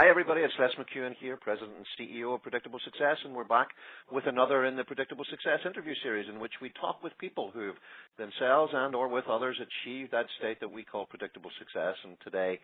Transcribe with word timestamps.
Hi, 0.00 0.08
everybody. 0.08 0.40
It's 0.40 0.54
Les 0.58 0.70
McKeown 0.80 1.14
here, 1.20 1.36
President 1.36 1.72
and 1.76 1.84
CEO 1.92 2.34
of 2.34 2.40
Predictable 2.40 2.80
Success, 2.86 3.18
and 3.22 3.34
we're 3.34 3.44
back 3.44 3.68
with 4.10 4.26
another 4.26 4.64
in 4.64 4.74
the 4.74 4.82
Predictable 4.82 5.26
Success 5.28 5.58
interview 5.66 5.92
series 6.02 6.26
in 6.26 6.40
which 6.40 6.54
we 6.62 6.72
talk 6.80 7.04
with 7.04 7.12
people 7.18 7.50
who've 7.52 7.76
themselves 8.16 8.72
and 8.74 8.94
or 8.94 9.08
with 9.08 9.26
others 9.28 9.60
achieved 9.60 10.10
that 10.12 10.24
state 10.38 10.58
that 10.60 10.72
we 10.72 10.84
call 10.84 11.04
predictable 11.04 11.50
success. 11.58 11.96
And 12.02 12.16
today, 12.24 12.58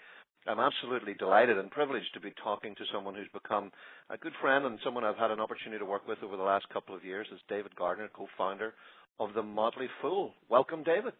I'm 0.46 0.59
absolutely 0.59 1.12
delighted 1.12 1.59
and 1.59 1.70
privileged 1.70 2.09
to 2.14 2.20
be 2.20 2.33
talking 2.43 2.75
to 2.75 2.84
someone 2.91 3.15
who's 3.15 3.29
become 3.34 3.71
a 4.09 4.16
good 4.16 4.32
friend 4.41 4.65
and 4.65 4.79
someone 4.82 5.05
I've 5.05 5.18
had 5.18 5.30
an 5.30 5.38
opportunity 5.38 5.79
to 5.79 5.84
work 5.84 6.09
with 6.09 6.23
over 6.24 6.38
the 6.38 6.43
last 6.43 6.66
couple 6.73 6.96
of 6.96 7.05
years. 7.05 7.27
Is 7.34 7.41
David 7.51 7.77
Gardner, 7.77 8.09
co-founder 8.16 8.73
of 9.21 9.34
the 9.34 9.43
Motley 9.43 9.88
Fool. 10.01 10.32
Welcome, 10.48 10.84
David. 10.84 11.12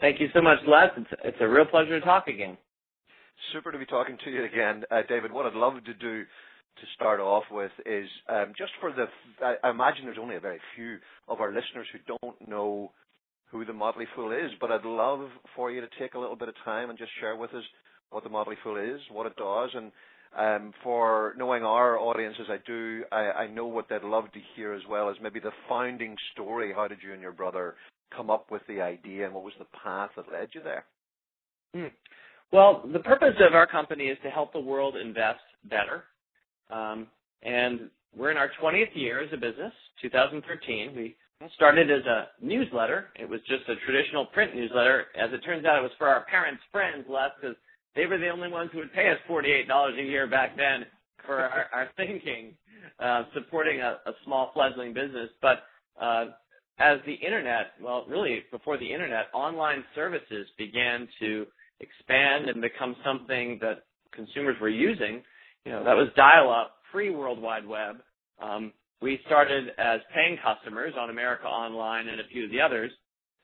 Thank 0.00 0.20
you 0.20 0.28
so 0.32 0.40
much, 0.40 0.58
Les. 0.68 0.90
It's, 0.96 1.20
it's 1.24 1.38
a 1.40 1.48
real 1.48 1.66
pleasure 1.66 1.98
to 1.98 2.06
talk 2.06 2.28
again. 2.28 2.56
Super 3.52 3.72
to 3.72 3.78
be 3.78 3.86
talking 3.86 4.18
to 4.24 4.30
you 4.30 4.44
again, 4.44 4.84
uh, 4.90 5.02
David. 5.08 5.32
What 5.32 5.46
I'd 5.46 5.54
love 5.54 5.74
to 5.84 5.94
do 5.94 6.22
to 6.22 6.86
start 6.94 7.20
off 7.20 7.44
with 7.50 7.70
is 7.84 8.08
um, 8.28 8.52
just 8.56 8.72
for 8.80 8.92
the. 8.92 9.06
I 9.62 9.70
imagine 9.70 10.04
there's 10.04 10.18
only 10.20 10.36
a 10.36 10.40
very 10.40 10.60
few 10.74 10.98
of 11.28 11.40
our 11.40 11.48
listeners 11.48 11.86
who 11.92 12.16
don't 12.20 12.48
know 12.48 12.92
who 13.50 13.64
the 13.64 13.72
Motley 13.72 14.06
Fool 14.14 14.32
is, 14.32 14.50
but 14.60 14.70
I'd 14.70 14.84
love 14.84 15.28
for 15.54 15.70
you 15.70 15.80
to 15.80 15.88
take 15.98 16.14
a 16.14 16.18
little 16.18 16.36
bit 16.36 16.48
of 16.48 16.54
time 16.64 16.90
and 16.90 16.98
just 16.98 17.12
share 17.20 17.36
with 17.36 17.52
us 17.54 17.62
what 18.10 18.24
the 18.24 18.30
Motley 18.30 18.56
Fool 18.62 18.76
is, 18.76 19.00
what 19.10 19.26
it 19.26 19.36
does, 19.36 19.70
and 19.74 19.92
um, 20.36 20.72
for 20.82 21.34
knowing 21.38 21.62
our 21.62 21.98
audience 21.98 22.36
as 22.40 22.46
I 22.50 22.58
do, 22.66 23.04
I, 23.10 23.16
I 23.16 23.46
know 23.48 23.66
what 23.66 23.88
they'd 23.88 24.02
love 24.02 24.30
to 24.32 24.40
hear 24.54 24.74
as 24.74 24.82
well 24.88 25.08
as 25.08 25.16
maybe 25.22 25.40
the 25.40 25.52
founding 25.68 26.16
story. 26.32 26.72
How 26.74 26.88
did 26.88 26.98
you 27.02 27.12
and 27.12 27.22
your 27.22 27.32
brother 27.32 27.74
come 28.14 28.28
up 28.28 28.50
with 28.50 28.62
the 28.68 28.80
idea, 28.80 29.24
and 29.24 29.34
what 29.34 29.44
was 29.44 29.54
the 29.58 29.66
path 29.82 30.10
that 30.16 30.30
led 30.32 30.48
you 30.52 30.62
there? 30.62 30.84
Hmm. 31.74 31.86
Well, 32.52 32.88
the 32.92 33.00
purpose 33.00 33.34
of 33.40 33.54
our 33.54 33.66
company 33.66 34.04
is 34.04 34.18
to 34.22 34.30
help 34.30 34.52
the 34.52 34.60
world 34.60 34.96
invest 34.96 35.40
better. 35.64 36.04
Um, 36.70 37.08
and 37.42 37.90
we're 38.16 38.30
in 38.30 38.36
our 38.36 38.50
20th 38.62 38.94
year 38.94 39.22
as 39.22 39.28
a 39.32 39.36
business, 39.36 39.72
2013. 40.02 40.94
We 40.96 41.16
started 41.54 41.90
as 41.90 42.04
a 42.06 42.28
newsletter. 42.40 43.06
It 43.16 43.28
was 43.28 43.40
just 43.40 43.68
a 43.68 43.74
traditional 43.84 44.26
print 44.26 44.54
newsletter. 44.54 45.06
As 45.18 45.30
it 45.32 45.40
turns 45.44 45.64
out, 45.66 45.78
it 45.78 45.82
was 45.82 45.90
for 45.98 46.08
our 46.08 46.24
parents' 46.24 46.62
friends, 46.72 47.04
Les 47.08 47.28
because 47.40 47.56
they 47.94 48.06
were 48.06 48.18
the 48.18 48.28
only 48.28 48.48
ones 48.48 48.70
who 48.72 48.78
would 48.78 48.92
pay 48.92 49.10
us 49.10 49.18
$48 49.28 49.98
a 49.98 50.02
year 50.02 50.26
back 50.26 50.56
then 50.56 50.86
for 51.26 51.40
our, 51.40 51.66
our 51.72 51.88
thinking, 51.96 52.54
uh, 53.00 53.24
supporting 53.34 53.80
a, 53.80 53.98
a, 54.06 54.12
small 54.24 54.50
fledgling 54.54 54.94
business. 54.94 55.28
But 55.42 55.64
uh, 56.00 56.26
as 56.78 56.98
the 57.06 57.14
internet, 57.14 57.72
well, 57.82 58.06
really 58.08 58.44
before 58.50 58.78
the 58.78 58.90
internet, 58.90 59.26
online 59.34 59.84
services 59.94 60.46
began 60.56 61.08
to 61.20 61.46
expand 61.80 62.48
and 62.48 62.60
become 62.60 62.96
something 63.04 63.58
that 63.60 63.84
consumers 64.12 64.56
were 64.60 64.68
using, 64.68 65.22
you 65.64 65.72
know, 65.72 65.84
that 65.84 65.94
was 65.94 66.08
dial-up, 66.16 66.76
pre-World 66.90 67.40
Wide 67.40 67.66
Web. 67.66 67.96
Um, 68.40 68.72
we 69.02 69.20
started 69.26 69.68
as 69.78 70.00
paying 70.14 70.38
customers 70.42 70.94
on 70.98 71.10
America 71.10 71.46
Online 71.46 72.08
and 72.08 72.20
a 72.20 72.24
few 72.32 72.44
of 72.44 72.50
the 72.50 72.60
others, 72.60 72.90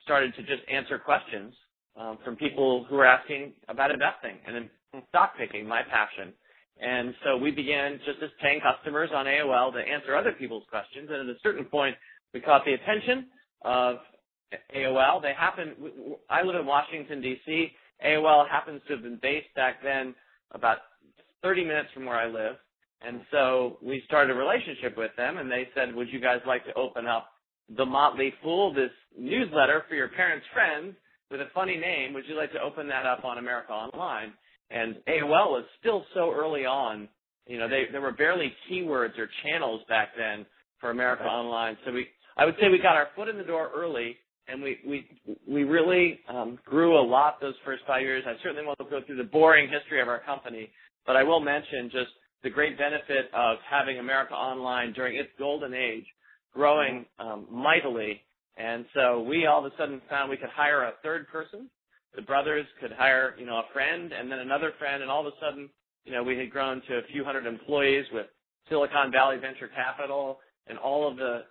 started 0.03 0.33
to 0.35 0.41
just 0.41 0.61
answer 0.71 0.97
questions 0.97 1.53
um, 1.99 2.17
from 2.23 2.35
people 2.35 2.85
who 2.89 2.95
were 2.95 3.05
asking 3.05 3.53
about 3.69 3.91
investing 3.91 4.37
and 4.47 4.55
then 4.55 4.69
stock 5.09 5.33
picking, 5.37 5.67
my 5.67 5.81
passion. 5.83 6.33
And 6.81 7.13
so 7.23 7.37
we 7.37 7.51
began 7.51 7.99
just 8.05 8.17
as 8.23 8.29
paying 8.41 8.59
customers 8.59 9.09
on 9.13 9.25
AOL 9.25 9.73
to 9.73 9.79
answer 9.79 10.15
other 10.15 10.31
people's 10.31 10.63
questions. 10.69 11.09
And 11.11 11.29
at 11.29 11.35
a 11.35 11.39
certain 11.43 11.65
point, 11.65 11.95
we 12.33 12.41
caught 12.41 12.65
the 12.65 12.73
attention 12.73 13.27
of 13.63 13.97
AOL. 14.75 15.21
They 15.21 15.33
happened. 15.37 15.73
I 16.29 16.41
live 16.41 16.55
in 16.55 16.65
Washington 16.65 17.21
D.C. 17.21 17.71
AOL 18.05 18.49
happens 18.49 18.81
to 18.87 18.93
have 18.93 19.03
been 19.03 19.19
based 19.21 19.53
back 19.55 19.83
then 19.83 20.13
about 20.51 20.77
30 21.41 21.65
minutes 21.65 21.89
from 21.93 22.05
where 22.05 22.17
I 22.17 22.27
live. 22.27 22.55
And 23.05 23.21
so 23.31 23.77
we 23.81 24.01
started 24.05 24.35
a 24.35 24.39
relationship 24.39 24.97
with 24.97 25.11
them 25.17 25.37
and 25.37 25.51
they 25.51 25.67
said, 25.75 25.93
would 25.93 26.07
you 26.09 26.21
guys 26.21 26.39
like 26.47 26.65
to 26.65 26.73
open 26.75 27.05
up 27.05 27.27
the 27.75 27.85
Motley 27.85 28.33
Fool, 28.41 28.73
this 28.73 28.91
newsletter 29.17 29.83
for 29.89 29.95
your 29.95 30.09
parents' 30.09 30.45
friends 30.53 30.95
with 31.29 31.41
a 31.41 31.47
funny 31.53 31.77
name? 31.77 32.13
Would 32.13 32.25
you 32.27 32.37
like 32.37 32.51
to 32.53 32.61
open 32.61 32.87
that 32.87 33.05
up 33.05 33.25
on 33.25 33.37
America 33.37 33.73
Online? 33.73 34.33
And 34.69 34.95
AOL 35.07 35.51
was 35.51 35.65
still 35.79 36.05
so 36.13 36.31
early 36.31 36.65
on. 36.65 37.09
You 37.45 37.59
know, 37.59 37.67
they, 37.67 37.83
there 37.91 38.01
were 38.01 38.13
barely 38.13 38.53
keywords 38.71 39.17
or 39.17 39.29
channels 39.43 39.81
back 39.89 40.09
then 40.17 40.45
for 40.79 40.91
America 40.91 41.23
Online. 41.23 41.77
So 41.85 41.91
we, 41.91 42.07
I 42.37 42.45
would 42.45 42.55
say 42.59 42.69
we 42.69 42.77
got 42.77 42.95
our 42.95 43.09
foot 43.15 43.27
in 43.27 43.37
the 43.37 43.43
door 43.43 43.69
early 43.75 44.17
and 44.47 44.61
we 44.61 44.77
we 44.87 45.07
we 45.47 45.63
really 45.63 46.19
um, 46.27 46.59
grew 46.65 46.99
a 46.99 47.05
lot 47.05 47.39
those 47.41 47.55
first 47.65 47.83
five 47.87 48.01
years. 48.01 48.23
I 48.27 48.33
certainly 48.43 48.65
won't 48.65 48.77
go 48.89 49.01
through 49.05 49.17
the 49.17 49.23
boring 49.23 49.69
history 49.69 50.01
of 50.01 50.07
our 50.07 50.19
company, 50.19 50.69
but 51.05 51.15
I 51.15 51.23
will 51.23 51.39
mention 51.39 51.89
just 51.91 52.11
the 52.43 52.49
great 52.49 52.77
benefit 52.77 53.29
of 53.33 53.57
having 53.69 53.99
America 53.99 54.33
Online 54.33 54.91
during 54.93 55.17
its 55.17 55.29
golden 55.39 55.73
age, 55.73 56.05
growing 56.53 57.05
um, 57.19 57.47
mightily. 57.49 58.21
And 58.57 58.85
so 58.93 59.21
we 59.21 59.45
all 59.45 59.65
of 59.65 59.71
a 59.71 59.75
sudden 59.77 60.01
found 60.09 60.29
we 60.29 60.37
could 60.37 60.49
hire 60.49 60.83
a 60.83 60.93
third 61.01 61.27
person. 61.29 61.69
The 62.15 62.21
brothers 62.21 62.65
could 62.79 62.91
hire, 62.91 63.33
you 63.39 63.45
know, 63.45 63.55
a 63.55 63.73
friend 63.73 64.11
and 64.11 64.31
then 64.31 64.39
another 64.39 64.73
friend, 64.77 65.01
and 65.01 65.09
all 65.09 65.25
of 65.25 65.33
a 65.33 65.37
sudden, 65.43 65.69
you 66.05 66.11
know, 66.11 66.21
we 66.21 66.37
had 66.37 66.51
grown 66.51 66.81
to 66.87 66.97
a 66.97 67.01
few 67.11 67.23
hundred 67.23 67.47
employees 67.47 68.05
with 68.13 68.27
Silicon 68.69 69.11
Valley 69.11 69.37
venture 69.37 69.69
capital 69.73 70.39
and 70.67 70.77
all 70.77 71.09
of 71.09 71.17
the 71.17 71.43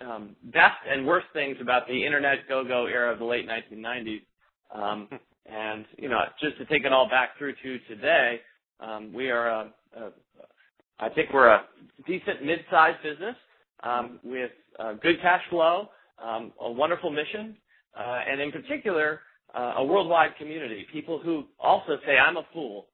um, 0.00 0.36
best 0.44 0.78
and 0.88 1.06
worst 1.06 1.26
things 1.32 1.56
about 1.60 1.86
the 1.86 2.04
internet 2.04 2.48
go-go 2.48 2.86
era 2.86 3.12
of 3.12 3.18
the 3.18 3.24
late 3.24 3.46
1990s. 3.48 4.22
Um, 4.74 5.08
and 5.46 5.84
you 5.98 6.08
know, 6.08 6.20
just 6.40 6.56
to 6.58 6.64
take 6.66 6.84
it 6.84 6.92
all 6.92 7.08
back 7.08 7.36
through 7.38 7.54
to 7.62 7.78
today, 7.88 8.40
um, 8.80 9.12
we 9.12 9.30
are 9.30 9.48
a, 9.48 9.72
a, 9.96 10.10
I 10.98 11.08
think 11.10 11.30
we're 11.32 11.48
a 11.48 11.64
decent 12.06 12.44
mid-sized 12.44 13.02
business 13.02 13.36
um, 13.82 14.20
with 14.22 14.50
uh, 14.78 14.94
good 14.94 15.20
cash 15.20 15.42
flow, 15.50 15.88
um, 16.22 16.52
a 16.60 16.70
wonderful 16.70 17.10
mission, 17.10 17.56
uh, 17.98 18.20
and 18.30 18.40
in 18.40 18.52
particular, 18.52 19.20
uh, 19.54 19.74
a 19.78 19.84
worldwide 19.84 20.36
community. 20.38 20.86
People 20.92 21.18
who 21.18 21.44
also 21.58 21.98
say, 22.06 22.16
"I'm 22.18 22.36
a 22.36 22.46
fool," 22.52 22.86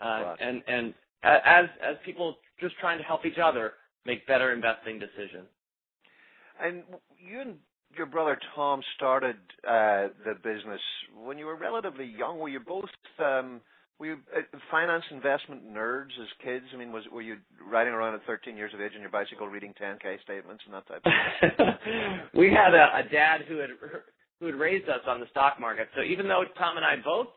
uh, 0.00 0.06
right. 0.06 0.36
and 0.40 0.62
and 0.66 0.94
as 1.22 1.66
as 1.82 1.96
people 2.04 2.36
just 2.60 2.74
trying 2.80 2.98
to 2.98 3.04
help 3.04 3.24
each 3.24 3.38
other 3.38 3.74
make 4.04 4.26
better 4.26 4.52
investing 4.52 4.98
decisions. 4.98 5.48
And 6.60 6.82
you 7.18 7.40
and 7.40 7.56
your 7.96 8.06
brother 8.06 8.38
Tom 8.54 8.80
started 8.96 9.36
uh, 9.66 10.08
the 10.24 10.34
business 10.42 10.80
when 11.24 11.38
you 11.38 11.46
were 11.46 11.56
relatively 11.56 12.06
young. 12.06 12.38
Were 12.38 12.48
you 12.48 12.60
both 12.60 12.88
um, 13.18 13.60
were 13.98 14.06
you 14.06 14.16
uh, 14.36 14.40
finance 14.70 15.04
investment 15.10 15.70
nerds 15.70 16.10
as 16.20 16.28
kids? 16.44 16.64
I 16.74 16.76
mean, 16.76 16.92
was 16.92 17.04
were 17.12 17.22
you 17.22 17.36
riding 17.70 17.92
around 17.92 18.14
at 18.14 18.24
13 18.26 18.56
years 18.56 18.72
of 18.74 18.80
age 18.80 18.92
on 18.94 19.00
your 19.00 19.10
bicycle 19.10 19.46
reading 19.46 19.74
10k 19.80 20.22
statements 20.22 20.62
and 20.66 20.74
that 20.74 20.88
type 20.88 21.02
of 21.04 21.12
thing? 21.56 22.18
we 22.34 22.46
had 22.46 22.74
a, 22.74 23.06
a 23.06 23.08
dad 23.10 23.42
who 23.46 23.58
had 23.58 23.70
who 24.40 24.46
had 24.46 24.56
raised 24.56 24.88
us 24.88 25.00
on 25.06 25.20
the 25.20 25.26
stock 25.30 25.60
market. 25.60 25.88
So 25.94 26.02
even 26.02 26.26
though 26.26 26.44
Tom 26.58 26.76
and 26.76 26.84
I 26.84 26.96
both 27.04 27.28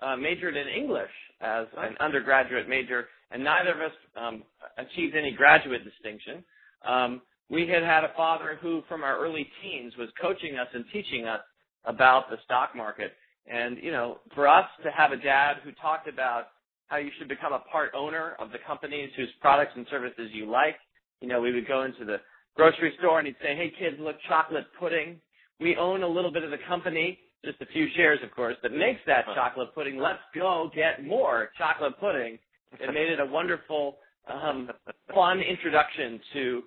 uh, 0.00 0.16
majored 0.16 0.56
in 0.56 0.68
English 0.68 1.10
as 1.40 1.66
an 1.76 1.96
undergraduate 2.00 2.68
major, 2.68 3.08
and 3.30 3.42
neither 3.42 3.70
of 3.72 3.80
us 3.80 3.96
um, 4.16 4.42
achieved 4.78 5.16
any 5.16 5.32
graduate 5.32 5.82
distinction. 5.84 6.44
Um, 6.86 7.22
we 7.48 7.68
had 7.68 7.82
had 7.82 8.04
a 8.04 8.12
father 8.16 8.58
who, 8.60 8.82
from 8.88 9.02
our 9.02 9.18
early 9.18 9.48
teens, 9.62 9.92
was 9.98 10.08
coaching 10.20 10.56
us 10.56 10.68
and 10.74 10.84
teaching 10.92 11.26
us 11.26 11.40
about 11.84 12.28
the 12.30 12.36
stock 12.44 12.74
market. 12.74 13.12
And, 13.46 13.78
you 13.80 13.92
know, 13.92 14.18
for 14.34 14.48
us 14.48 14.66
to 14.82 14.90
have 14.90 15.12
a 15.12 15.16
dad 15.16 15.58
who 15.62 15.70
talked 15.80 16.08
about 16.08 16.48
how 16.88 16.96
you 16.96 17.10
should 17.18 17.28
become 17.28 17.52
a 17.52 17.62
part 17.70 17.92
owner 17.94 18.34
of 18.40 18.50
the 18.50 18.58
companies 18.66 19.10
whose 19.16 19.28
products 19.40 19.72
and 19.76 19.86
services 19.90 20.30
you 20.32 20.50
like, 20.50 20.76
you 21.20 21.28
know, 21.28 21.40
we 21.40 21.52
would 21.52 21.66
go 21.66 21.82
into 21.82 22.04
the 22.04 22.16
grocery 22.56 22.92
store 22.98 23.18
and 23.18 23.26
he'd 23.26 23.36
say, 23.40 23.54
hey 23.56 23.72
kids, 23.78 23.96
look, 24.00 24.16
chocolate 24.28 24.66
pudding. 24.78 25.20
We 25.60 25.76
own 25.76 26.02
a 26.02 26.08
little 26.08 26.32
bit 26.32 26.42
of 26.42 26.50
the 26.50 26.58
company, 26.68 27.18
just 27.44 27.60
a 27.60 27.66
few 27.66 27.86
shares, 27.96 28.18
of 28.24 28.30
course, 28.32 28.56
that 28.62 28.72
makes 28.72 29.00
that 29.06 29.24
chocolate 29.34 29.74
pudding. 29.74 29.98
Let's 29.98 30.18
go 30.34 30.70
get 30.74 31.04
more 31.04 31.50
chocolate 31.56 31.98
pudding. 32.00 32.38
It 32.80 32.92
made 32.92 33.08
it 33.08 33.20
a 33.20 33.26
wonderful, 33.26 33.96
um, 34.28 34.70
fun 35.14 35.40
introduction 35.40 36.20
to 36.34 36.62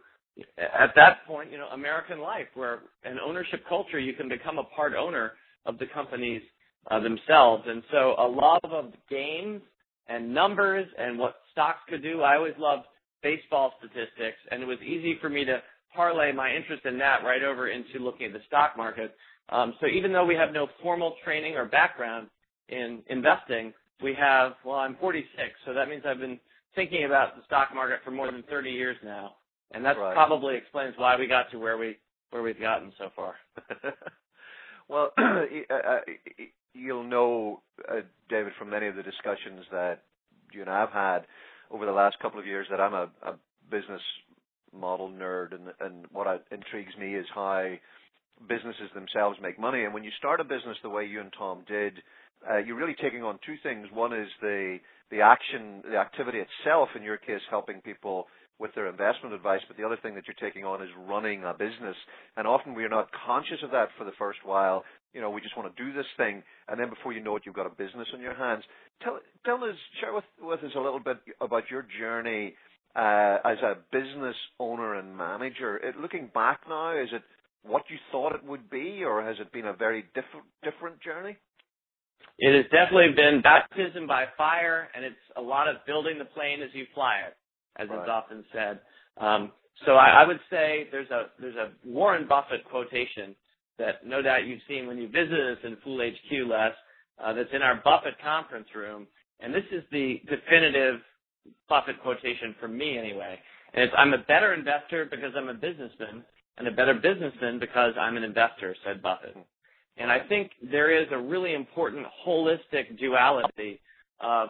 at 0.58 0.92
that 0.96 1.26
point, 1.28 1.52
you 1.52 1.58
know, 1.58 1.68
American 1.68 2.20
life, 2.20 2.48
where 2.54 2.80
an 3.04 3.18
ownership 3.24 3.64
culture, 3.68 4.00
you 4.00 4.14
can 4.14 4.30
become 4.30 4.58
a 4.58 4.64
part 4.76 4.94
owner 4.94 5.34
of 5.66 5.78
the 5.78 5.86
companies 5.94 6.42
uh, 6.90 7.00
themselves. 7.00 7.64
And 7.68 7.84
so 7.92 8.16
a 8.18 8.28
love 8.28 8.72
of 8.72 8.94
games 9.10 9.62
and 10.08 10.34
numbers 10.34 10.88
and 10.98 11.18
what 11.18 11.36
stocks 11.52 11.80
could 11.90 12.02
do. 12.02 12.22
I 12.22 12.36
always 12.36 12.54
loved 12.58 12.84
baseball 13.22 13.74
statistics, 13.80 14.38
and 14.52 14.64
it 14.64 14.66
was 14.66 14.80
easy 14.82 15.18
for 15.22 15.30
me 15.30 15.46
to 15.46 15.62
parlay 15.96 16.32
my 16.32 16.52
interest 16.54 16.86
in 16.86 16.98
that 17.00 17.24
right 17.24 17.44
over 17.44 17.70
into 17.70 18.00
looking 18.00 18.28
at 18.28 18.34
the 18.34 18.40
stock 18.48 18.78
market. 18.78 19.16
Um, 19.50 19.74
so 19.82 19.88
even 19.88 20.14
though 20.14 20.26
we 20.26 20.36
have 20.36 20.54
no 20.54 20.68
formal 20.82 21.16
training 21.24 21.56
or 21.56 21.66
background 21.66 22.28
in 22.70 23.02
investing, 23.08 23.74
we 24.02 24.16
have, 24.18 24.54
well, 24.64 24.78
I'm 24.78 24.96
46, 25.00 25.28
so 25.66 25.74
that 25.74 25.90
means 25.90 26.04
I've 26.08 26.20
been 26.20 26.40
thinking 26.76 27.06
about 27.06 27.36
the 27.36 27.44
stock 27.46 27.70
market 27.74 28.00
for 28.06 28.12
more 28.12 28.32
than 28.32 28.44
30 28.44 28.70
years 28.70 28.96
now 29.04 29.34
and 29.72 29.86
that 29.86 29.98
right. 29.98 30.14
probably 30.14 30.56
explains 30.56 30.96
why 30.98 31.16
we 31.18 31.28
got 31.28 31.52
to 31.52 31.58
where 31.60 31.78
we 31.78 31.98
where 32.32 32.44
we've 32.44 32.60
gotten 32.60 32.92
so 32.98 33.10
far. 33.16 33.36
well, 34.88 35.12
uh, 35.18 35.74
uh, 35.74 36.00
you'll 36.74 37.04
know, 37.04 37.62
uh, 37.90 38.02
David, 38.30 38.54
from 38.58 38.70
many 38.70 38.88
of 38.88 38.96
the 38.96 39.04
discussions 39.04 39.66
that 39.72 40.04
you 40.52 40.62
and 40.62 40.70
I 40.70 40.80
have 40.80 40.92
had 40.92 41.20
over 41.72 41.86
the 41.86 41.92
last 41.92 42.20
couple 42.20 42.40
of 42.40 42.46
years 42.46 42.68
that 42.70 42.80
I'm 42.80 42.94
a, 42.94 43.10
a 43.24 43.36
business 43.70 44.02
model 44.74 45.10
nerd, 45.10 45.54
and 45.54 45.70
and 45.80 46.06
what 46.12 46.28
I, 46.28 46.38
intrigues 46.52 46.96
me 47.00 47.16
is 47.16 47.26
how 47.34 47.74
businesses 48.48 48.90
themselves 48.94 49.38
make 49.42 49.60
money. 49.60 49.84
And 49.84 49.94
when 49.94 50.04
you 50.04 50.12
start 50.18 50.40
a 50.40 50.44
business 50.44 50.78
the 50.82 50.90
way 50.90 51.06
you 51.06 51.20
and 51.20 51.34
Tom 51.38 51.64
did, 51.68 51.94
uh, 52.50 52.58
you're 52.58 52.78
really 52.78 52.96
taking 53.02 53.24
on 53.24 53.40
two 53.46 53.56
things. 53.64 53.88
One 53.94 54.14
is 54.14 54.30
the 54.42 54.80
the 55.12 55.22
action, 55.22 55.82
the 55.90 55.98
activity 55.98 56.40
itself. 56.40 56.90
In 56.96 57.04
your 57.04 57.18
case, 57.18 57.42
helping 57.50 57.82
people 57.82 58.28
with 58.60 58.76
their 58.76 58.88
investment 58.88 59.34
advice, 59.34 59.62
but 59.68 59.78
the 59.78 59.86
other 59.86 59.98
thing 60.02 60.16
that 60.16 60.26
you're 60.28 60.50
taking 60.50 60.66
on 60.66 60.82
is 60.82 60.90
running 61.08 61.44
a 61.44 61.54
business. 61.54 61.96
And 62.36 62.46
often 62.46 62.74
we 62.74 62.84
are 62.84 62.90
not 62.90 63.10
conscious 63.26 63.60
of 63.64 63.72
that 63.72 63.90
for 63.98 64.04
the 64.04 64.12
first 64.20 64.40
while. 64.44 64.84
You 65.14 65.22
know, 65.22 65.30
we 65.30 65.42
just 65.42 65.58
want 65.58 65.76
to 65.76 65.84
do 65.84 65.94
this 65.94 66.06
thing, 66.18 66.44
and 66.68 66.80
then 66.80 66.90
before 66.90 67.14
you 67.14 67.24
know 67.24 67.36
it, 67.36 67.44
you've 67.46 67.56
got 67.56 67.66
a 67.66 67.70
business 67.70 68.08
on 68.14 68.22
your 68.22 68.36
hands. 68.36 68.64
Tell, 69.02 69.20
tell 69.46 69.64
us, 69.64 69.76
share 70.02 70.14
with, 70.14 70.26
with 70.42 70.60
us 70.60 70.72
a 70.76 70.80
little 70.80 71.00
bit 71.00 71.18
about 71.42 71.64
your 71.72 71.86
journey 72.00 72.54
uh, 72.96 73.38
as 73.46 73.58
a 73.64 73.78
business 73.92 74.36
owner 74.60 74.96
and 74.96 75.16
manager. 75.16 75.78
It, 75.78 75.98
looking 75.98 76.30
back 76.34 76.62
now, 76.68 76.98
is 77.00 77.10
it 77.12 77.24
what 77.64 77.84
you 77.90 77.98
thought 78.12 78.36
it 78.36 78.44
would 78.44 78.70
be, 78.70 79.04
or 79.04 79.24
has 79.24 79.38
it 79.40 79.52
been 79.52 79.66
a 79.66 79.74
very 79.74 80.04
different 80.14 80.46
different 80.64 81.02
journey? 81.02 81.38
It 82.38 82.56
has 82.56 82.66
definitely 82.72 83.14
been 83.16 83.42
baptism 83.42 84.08
by 84.08 84.26
fire, 84.38 84.88
and 84.96 85.04
it's 85.04 85.16
a 85.36 85.42
lot 85.42 85.68
of 85.68 85.76
building 85.86 86.18
the 86.18 86.26
plane 86.26 86.62
as 86.62 86.70
you 86.74 86.86
fly 86.96 87.20
it, 87.28 87.36
as 87.80 87.90
right. 87.90 88.00
it's 88.00 88.10
often 88.10 88.44
said. 88.54 88.80
Um, 89.18 89.52
so 89.86 89.94
I, 89.94 90.24
I 90.24 90.28
would 90.28 90.40
say 90.50 90.88
there's 90.92 91.10
a 91.10 91.28
there's 91.40 91.56
a 91.56 91.72
Warren 91.86 92.28
Buffett 92.28 92.64
quotation 92.70 93.36
that 93.78 94.06
no 94.06 94.22
doubt 94.22 94.46
you've 94.46 94.60
seen 94.68 94.88
when 94.88 94.98
you 94.98 95.08
visit 95.08 95.40
us 95.40 95.58
in 95.64 95.78
Fool 95.84 96.02
HQ, 96.02 96.48
Les. 96.50 96.72
Uh, 97.22 97.34
that's 97.34 97.50
in 97.52 97.62
our 97.62 97.82
Buffett 97.84 98.14
conference 98.24 98.68
room, 98.74 99.06
and 99.42 99.54
this 99.54 99.66
is 99.74 99.84
the 99.92 100.22
definitive 100.30 101.02
Buffett 101.68 102.02
quotation 102.02 102.56
for 102.62 102.70
me 102.70 102.98
anyway. 102.98 103.38
And 103.74 103.84
it's 103.84 103.94
I'm 103.98 104.14
a 104.14 104.20
better 104.20 104.54
investor 104.54 105.06
because 105.06 105.34
I'm 105.36 105.50
a 105.50 105.54
businessman, 105.54 106.24
and 106.58 106.68
a 106.68 106.72
better 106.72 106.94
businessman 106.94 107.60
because 107.60 107.94
I'm 108.00 108.16
an 108.16 108.24
investor, 108.24 108.74
said 108.86 109.02
Buffett. 109.02 109.36
And 109.98 110.10
I 110.10 110.20
think 110.28 110.52
there 110.72 110.98
is 110.98 111.08
a 111.12 111.18
really 111.18 111.54
important 111.54 112.06
holistic 112.26 112.98
duality 112.98 113.82
of 114.22 114.50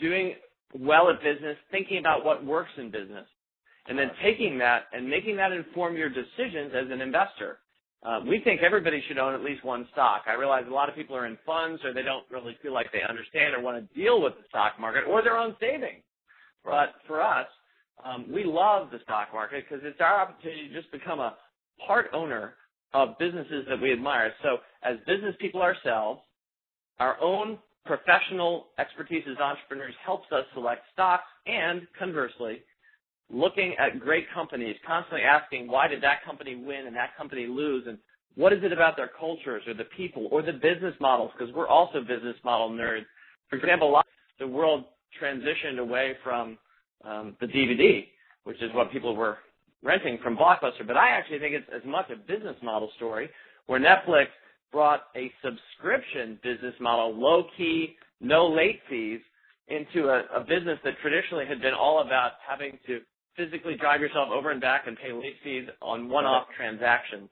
doing 0.00 0.34
well 0.74 1.10
at 1.10 1.22
business, 1.22 1.56
thinking 1.70 1.98
about 1.98 2.24
what 2.24 2.44
works 2.44 2.70
in 2.76 2.90
business, 2.90 3.26
and 3.86 3.98
then 3.98 4.10
taking 4.22 4.58
that 4.58 4.84
and 4.92 5.08
making 5.08 5.36
that 5.36 5.52
inform 5.52 5.96
your 5.96 6.08
decisions 6.08 6.72
as 6.74 6.90
an 6.90 7.00
investor. 7.00 7.58
Uh, 8.04 8.20
we 8.26 8.40
think 8.42 8.62
everybody 8.62 9.02
should 9.06 9.18
own 9.18 9.32
at 9.32 9.42
least 9.42 9.64
one 9.64 9.86
stock. 9.92 10.22
I 10.26 10.34
realize 10.34 10.64
a 10.68 10.74
lot 10.74 10.88
of 10.88 10.96
people 10.96 11.16
are 11.16 11.26
in 11.26 11.38
funds 11.46 11.80
or 11.84 11.92
they 11.92 12.02
don't 12.02 12.24
really 12.30 12.56
feel 12.60 12.74
like 12.74 12.90
they 12.92 13.02
understand 13.08 13.54
or 13.54 13.62
want 13.62 13.78
to 13.78 13.94
deal 14.00 14.20
with 14.20 14.32
the 14.34 14.44
stock 14.48 14.72
market 14.80 15.04
or 15.08 15.22
their 15.22 15.36
own 15.36 15.54
savings. 15.60 16.02
But 16.64 16.94
for 17.06 17.22
us, 17.22 17.46
um, 18.04 18.26
we 18.32 18.42
love 18.44 18.90
the 18.90 18.98
stock 19.04 19.28
market 19.32 19.64
because 19.68 19.84
it's 19.86 20.00
our 20.00 20.20
opportunity 20.20 20.68
to 20.68 20.74
just 20.74 20.90
become 20.90 21.20
a 21.20 21.36
part 21.86 22.06
owner 22.12 22.54
of 22.92 23.16
businesses 23.18 23.66
that 23.68 23.80
we 23.80 23.92
admire. 23.92 24.32
So 24.42 24.58
as 24.82 24.96
business 25.06 25.34
people 25.40 25.62
ourselves, 25.62 26.20
our 26.98 27.20
own 27.20 27.58
professional 27.84 28.68
expertise 28.78 29.24
as 29.30 29.38
entrepreneurs 29.38 29.94
helps 30.04 30.30
us 30.32 30.44
select 30.54 30.82
stocks 30.92 31.24
and 31.46 31.86
conversely, 31.98 32.62
looking 33.30 33.74
at 33.78 33.98
great 33.98 34.26
companies, 34.32 34.76
constantly 34.86 35.22
asking 35.22 35.68
why 35.68 35.88
did 35.88 36.02
that 36.02 36.24
company 36.24 36.54
win 36.54 36.86
and 36.86 36.94
that 36.94 37.16
company 37.16 37.46
lose 37.46 37.84
and 37.86 37.98
what 38.34 38.52
is 38.52 38.60
it 38.62 38.72
about 38.72 38.96
their 38.96 39.10
cultures 39.18 39.62
or 39.66 39.74
the 39.74 39.84
people 39.96 40.28
or 40.30 40.42
the 40.42 40.52
business 40.52 40.94
models 41.00 41.30
because 41.36 41.52
we're 41.54 41.68
also 41.68 42.00
business 42.00 42.36
model 42.44 42.70
nerds. 42.70 43.04
For 43.50 43.56
example, 43.56 43.90
a 43.90 43.92
lot 43.92 44.06
of 44.40 44.48
the 44.48 44.52
world 44.52 44.84
transitioned 45.20 45.78
away 45.78 46.16
from 46.24 46.58
um, 47.04 47.36
the 47.40 47.46
DVD, 47.46 48.06
which 48.44 48.62
is 48.62 48.70
what 48.74 48.90
people 48.92 49.14
were 49.14 49.38
renting 49.82 50.18
from 50.22 50.36
Blockbuster. 50.36 50.86
But 50.86 50.96
I 50.96 51.10
actually 51.10 51.40
think 51.40 51.54
it's 51.54 51.66
as 51.74 51.82
much 51.84 52.06
a 52.10 52.16
business 52.16 52.56
model 52.62 52.90
story 52.96 53.28
where 53.66 53.80
Netflix 53.80 54.26
brought 54.72 55.02
a 55.14 55.30
subscription 55.44 56.38
business 56.42 56.74
model, 56.80 57.14
low 57.14 57.44
key, 57.56 57.94
no 58.20 58.46
late 58.46 58.80
fees, 58.88 59.20
into 59.68 60.08
a, 60.08 60.22
a 60.36 60.40
business 60.40 60.78
that 60.84 60.94
traditionally 61.02 61.46
had 61.46 61.60
been 61.60 61.74
all 61.74 62.02
about 62.04 62.32
having 62.46 62.78
to 62.86 63.00
physically 63.36 63.76
drive 63.80 64.00
yourself 64.00 64.28
over 64.30 64.50
and 64.50 64.60
back 64.60 64.86
and 64.86 64.96
pay 64.96 65.12
late 65.12 65.36
fees 65.42 65.66
on 65.80 66.08
one-off 66.08 66.46
right. 66.48 66.56
transactions. 66.56 67.28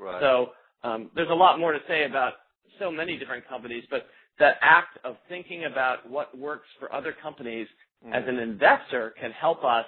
Right. 0.00 0.20
So 0.20 0.46
um, 0.88 1.10
there's 1.14 1.30
a 1.30 1.34
lot 1.34 1.58
more 1.58 1.72
to 1.72 1.78
say 1.88 2.04
about 2.04 2.34
so 2.78 2.90
many 2.90 3.18
different 3.18 3.46
companies, 3.48 3.84
but 3.90 4.06
that 4.38 4.54
act 4.62 4.98
of 5.04 5.16
thinking 5.28 5.64
about 5.70 6.08
what 6.08 6.36
works 6.36 6.66
for 6.80 6.92
other 6.94 7.14
companies 7.22 7.66
mm. 8.06 8.14
as 8.14 8.24
an 8.26 8.38
investor 8.38 9.14
can 9.20 9.30
help 9.32 9.64
us 9.64 9.86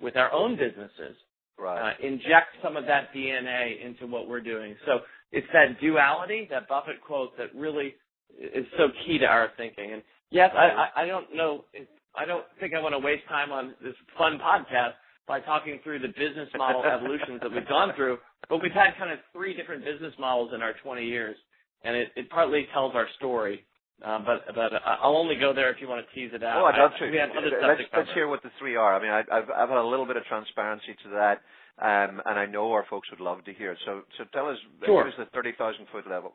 with 0.00 0.16
our 0.16 0.32
own 0.32 0.56
businesses. 0.56 1.16
Right. 1.58 1.92
Uh, 1.92 2.06
inject 2.06 2.48
some 2.62 2.76
of 2.76 2.84
that 2.86 3.14
DNA 3.14 3.84
into 3.84 4.06
what 4.06 4.28
we're 4.28 4.42
doing. 4.42 4.74
So 4.84 4.98
it's 5.36 5.46
that 5.52 5.78
duality, 5.80 6.48
that 6.50 6.66
Buffett 6.66 7.00
quote, 7.00 7.36
that 7.36 7.54
really 7.54 7.94
is 8.40 8.64
so 8.78 8.88
key 9.04 9.18
to 9.18 9.26
our 9.26 9.50
thinking. 9.56 9.92
And 9.92 10.02
yes, 10.30 10.50
I, 10.56 11.02
I, 11.02 11.06
don't 11.06 11.34
know 11.34 11.64
I 12.16 12.24
don't 12.24 12.44
think 12.58 12.72
I 12.74 12.80
want 12.80 12.94
to 12.94 12.98
waste 12.98 13.28
time 13.28 13.52
on 13.52 13.74
this 13.82 13.94
fun 14.16 14.38
podcast 14.40 14.96
by 15.28 15.40
talking 15.40 15.78
through 15.84 15.98
the 16.00 16.08
business 16.08 16.48
model 16.56 16.82
evolutions 16.88 17.40
that 17.42 17.52
we've 17.52 17.68
gone 17.68 17.92
through, 17.96 18.16
but 18.48 18.62
we've 18.62 18.72
had 18.72 18.96
kind 18.98 19.12
of 19.12 19.18
three 19.32 19.54
different 19.54 19.84
business 19.84 20.14
models 20.18 20.52
in 20.54 20.62
our 20.62 20.72
20 20.82 21.04
years, 21.04 21.36
and 21.84 21.94
it, 21.94 22.08
it 22.16 22.30
partly 22.30 22.66
tells 22.72 22.94
our 22.94 23.06
story. 23.18 23.64
Uh, 24.04 24.20
but 24.20 24.44
but 24.54 24.72
I'll 24.84 25.16
only 25.16 25.36
go 25.36 25.54
there 25.54 25.72
if 25.72 25.80
you 25.80 25.88
want 25.88 26.04
to 26.04 26.14
tease 26.14 26.30
it 26.34 26.44
out. 26.44 26.60
Oh, 26.60 26.66
I'd 26.66 26.76
love 26.76 26.92
to. 27.00 27.10
We 27.10 27.16
have 27.16 27.30
other 27.30 27.48
let's, 27.48 27.80
to 27.80 27.96
let's 27.96 28.10
hear 28.12 28.28
what 28.28 28.42
the 28.42 28.50
three 28.58 28.76
are. 28.76 28.94
I 28.94 29.00
mean, 29.00 29.10
I, 29.10 29.20
I've 29.32 29.48
I've 29.48 29.68
had 29.70 29.78
a 29.78 29.88
little 29.88 30.04
bit 30.04 30.18
of 30.18 30.24
transparency 30.24 30.92
to 31.04 31.08
that, 31.16 31.40
um, 31.82 32.22
and 32.24 32.38
I 32.38 32.46
know 32.46 32.72
our 32.72 32.86
folks 32.88 33.10
would 33.10 33.20
love 33.20 33.44
to 33.44 33.52
hear. 33.52 33.72
it. 33.72 33.78
So 33.84 34.02
so 34.18 34.24
tell 34.32 34.48
us, 34.48 34.56
sure. 34.84 35.04
give 35.04 35.12
us 35.12 35.18
the 35.18 35.26
thirty 35.34 35.52
thousand 35.58 35.86
foot 35.92 36.08
level. 36.08 36.34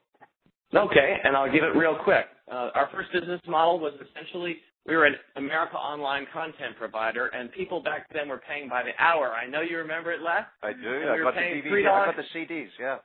Okay, 0.73 1.17
and 1.23 1.35
I'll 1.35 1.51
give 1.51 1.63
it 1.63 1.75
real 1.75 1.97
quick. 2.03 2.25
Uh, 2.49 2.69
our 2.75 2.89
first 2.93 3.11
business 3.11 3.41
model 3.47 3.79
was 3.79 3.93
essentially 3.95 4.57
we 4.87 4.95
were 4.95 5.05
an 5.05 5.15
America 5.35 5.75
Online 5.75 6.25
content 6.31 6.75
provider, 6.77 7.27
and 7.27 7.51
people 7.51 7.83
back 7.83 8.07
then 8.13 8.29
were 8.29 8.41
paying 8.47 8.69
by 8.69 8.83
the 8.83 8.91
hour. 9.03 9.31
I 9.31 9.47
know 9.47 9.61
you 9.61 9.77
remember 9.77 10.11
it, 10.11 10.21
Les. 10.21 10.45
I 10.63 10.73
do. 10.73 11.09
I 11.09 11.17
got 11.21 11.35
the 11.35 11.41
DVDs. 11.41 11.87
I 11.87 12.05
got 12.05 12.15
the 12.15 12.39
CDs. 12.39 12.69
Yeah. 12.79 12.97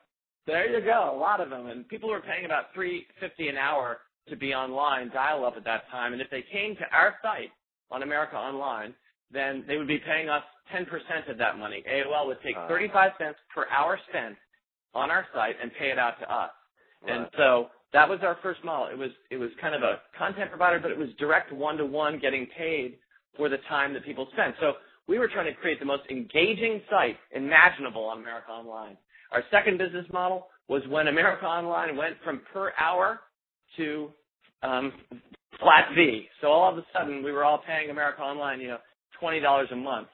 There 0.46 0.70
you 0.70 0.84
go. 0.84 1.12
A 1.12 1.18
lot 1.18 1.40
of 1.40 1.50
them, 1.50 1.66
and 1.66 1.88
people 1.88 2.08
were 2.08 2.20
paying 2.20 2.44
about 2.44 2.66
three 2.72 3.06
fifty 3.18 3.48
an 3.48 3.56
hour 3.56 3.98
to 4.28 4.36
be 4.36 4.54
online, 4.54 5.10
dial 5.10 5.44
up 5.44 5.54
at 5.56 5.64
that 5.64 5.88
time. 5.90 6.12
And 6.12 6.22
if 6.22 6.30
they 6.30 6.44
came 6.52 6.76
to 6.76 6.84
our 6.92 7.14
site 7.22 7.50
on 7.90 8.02
America 8.02 8.36
Online, 8.36 8.94
then 9.30 9.64
they 9.66 9.76
would 9.76 9.88
be 9.88 9.98
paying 9.98 10.28
us 10.28 10.42
10% 10.74 11.30
of 11.30 11.38
that 11.38 11.58
money. 11.58 11.82
AOL 11.88 12.26
would 12.26 12.38
take 12.42 12.56
uh, 12.56 12.68
35 12.68 13.12
cents 13.18 13.38
per 13.54 13.66
hour 13.68 13.98
spent 14.08 14.36
on 14.94 15.10
our 15.10 15.26
site 15.34 15.56
and 15.62 15.70
pay 15.78 15.90
it 15.90 15.98
out 15.98 16.18
to 16.20 16.32
us. 16.32 16.50
Right. 17.02 17.16
And 17.16 17.26
so 17.36 17.68
that 17.92 18.08
was 18.08 18.20
our 18.22 18.38
first 18.42 18.64
model. 18.64 18.88
It 18.88 18.98
was 18.98 19.10
it 19.30 19.36
was 19.36 19.50
kind 19.60 19.74
of 19.74 19.82
a 19.82 20.00
content 20.18 20.50
provider, 20.50 20.78
but 20.78 20.90
it 20.90 20.98
was 20.98 21.08
direct 21.18 21.52
one 21.52 21.76
to 21.76 21.86
one, 21.86 22.18
getting 22.18 22.46
paid 22.56 22.98
for 23.36 23.48
the 23.48 23.58
time 23.68 23.92
that 23.94 24.04
people 24.04 24.26
spent. 24.32 24.54
So 24.60 24.72
we 25.08 25.18
were 25.18 25.28
trying 25.28 25.46
to 25.46 25.54
create 25.54 25.78
the 25.78 25.86
most 25.86 26.02
engaging 26.10 26.80
site 26.90 27.16
imaginable 27.32 28.04
on 28.04 28.18
America 28.18 28.50
Online. 28.50 28.96
Our 29.32 29.42
second 29.50 29.78
business 29.78 30.06
model 30.12 30.48
was 30.68 30.82
when 30.88 31.08
America 31.08 31.44
Online 31.46 31.96
went 31.96 32.16
from 32.24 32.40
per 32.52 32.72
hour 32.78 33.20
to 33.76 34.10
um, 34.62 34.92
flat 35.60 35.88
fee. 35.94 36.28
So 36.40 36.48
all 36.48 36.72
of 36.72 36.78
a 36.78 36.84
sudden, 36.92 37.22
we 37.22 37.32
were 37.32 37.44
all 37.44 37.60
paying 37.66 37.90
America 37.90 38.22
Online, 38.22 38.60
you 38.60 38.68
know, 38.68 38.78
twenty 39.20 39.40
dollars 39.40 39.68
a 39.72 39.76
month. 39.76 40.08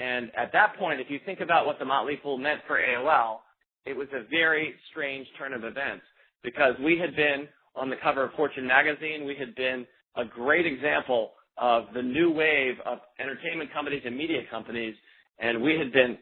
And 0.00 0.30
at 0.34 0.50
that 0.52 0.76
point, 0.78 1.00
if 1.00 1.10
you 1.10 1.20
think 1.26 1.40
about 1.40 1.66
what 1.66 1.78
the 1.78 1.84
Motley 1.84 2.18
Fool 2.22 2.38
meant 2.38 2.60
for 2.66 2.80
AOL, 2.80 3.38
it 3.84 3.94
was 3.94 4.08
a 4.14 4.26
very 4.30 4.74
strange 4.90 5.26
turn 5.38 5.52
of 5.52 5.64
events 5.64 6.04
because 6.42 6.74
we 6.82 6.98
had 6.98 7.14
been 7.14 7.46
on 7.76 7.90
the 7.90 7.96
cover 8.02 8.24
of 8.24 8.32
Fortune 8.32 8.66
magazine. 8.66 9.26
We 9.26 9.36
had 9.38 9.54
been 9.54 9.86
a 10.16 10.24
great 10.24 10.64
example 10.64 11.32
of 11.58 11.84
the 11.94 12.02
new 12.02 12.30
wave 12.30 12.76
of 12.86 12.98
entertainment 13.18 13.72
companies 13.72 14.02
and 14.06 14.16
media 14.16 14.40
companies, 14.50 14.94
and 15.38 15.62
we 15.62 15.78
had 15.78 15.92
been 15.92 16.16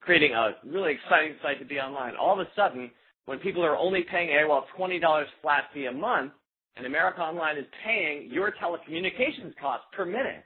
creating 0.00 0.32
a 0.32 0.52
really 0.64 0.92
exciting 0.92 1.34
site 1.42 1.58
to 1.58 1.64
be 1.64 1.80
online. 1.80 2.14
All 2.16 2.32
of 2.32 2.38
a 2.38 2.48
sudden, 2.54 2.90
when 3.24 3.40
people 3.40 3.64
are 3.64 3.76
only 3.76 4.04
paying 4.08 4.28
AOL 4.28 4.62
$20 4.78 5.24
flat 5.42 5.64
fee 5.74 5.86
a 5.86 5.92
month, 5.92 6.32
and 6.76 6.86
America 6.86 7.20
Online 7.20 7.56
is 7.56 7.64
paying 7.84 8.30
your 8.30 8.52
telecommunications 8.52 9.56
costs 9.60 9.86
per 9.96 10.04
minute. 10.04 10.44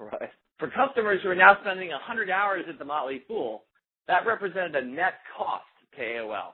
Right. 0.00 0.30
For 0.64 0.70
customers 0.70 1.20
who 1.22 1.28
are 1.28 1.34
now 1.34 1.58
spending 1.60 1.90
100 1.90 2.30
hours 2.30 2.64
at 2.70 2.78
the 2.78 2.86
Motley 2.86 3.20
Fool, 3.28 3.64
that 4.08 4.24
represented 4.26 4.74
a 4.74 4.82
net 4.82 5.20
cost 5.36 5.64
to 5.94 6.02
AOL. 6.02 6.52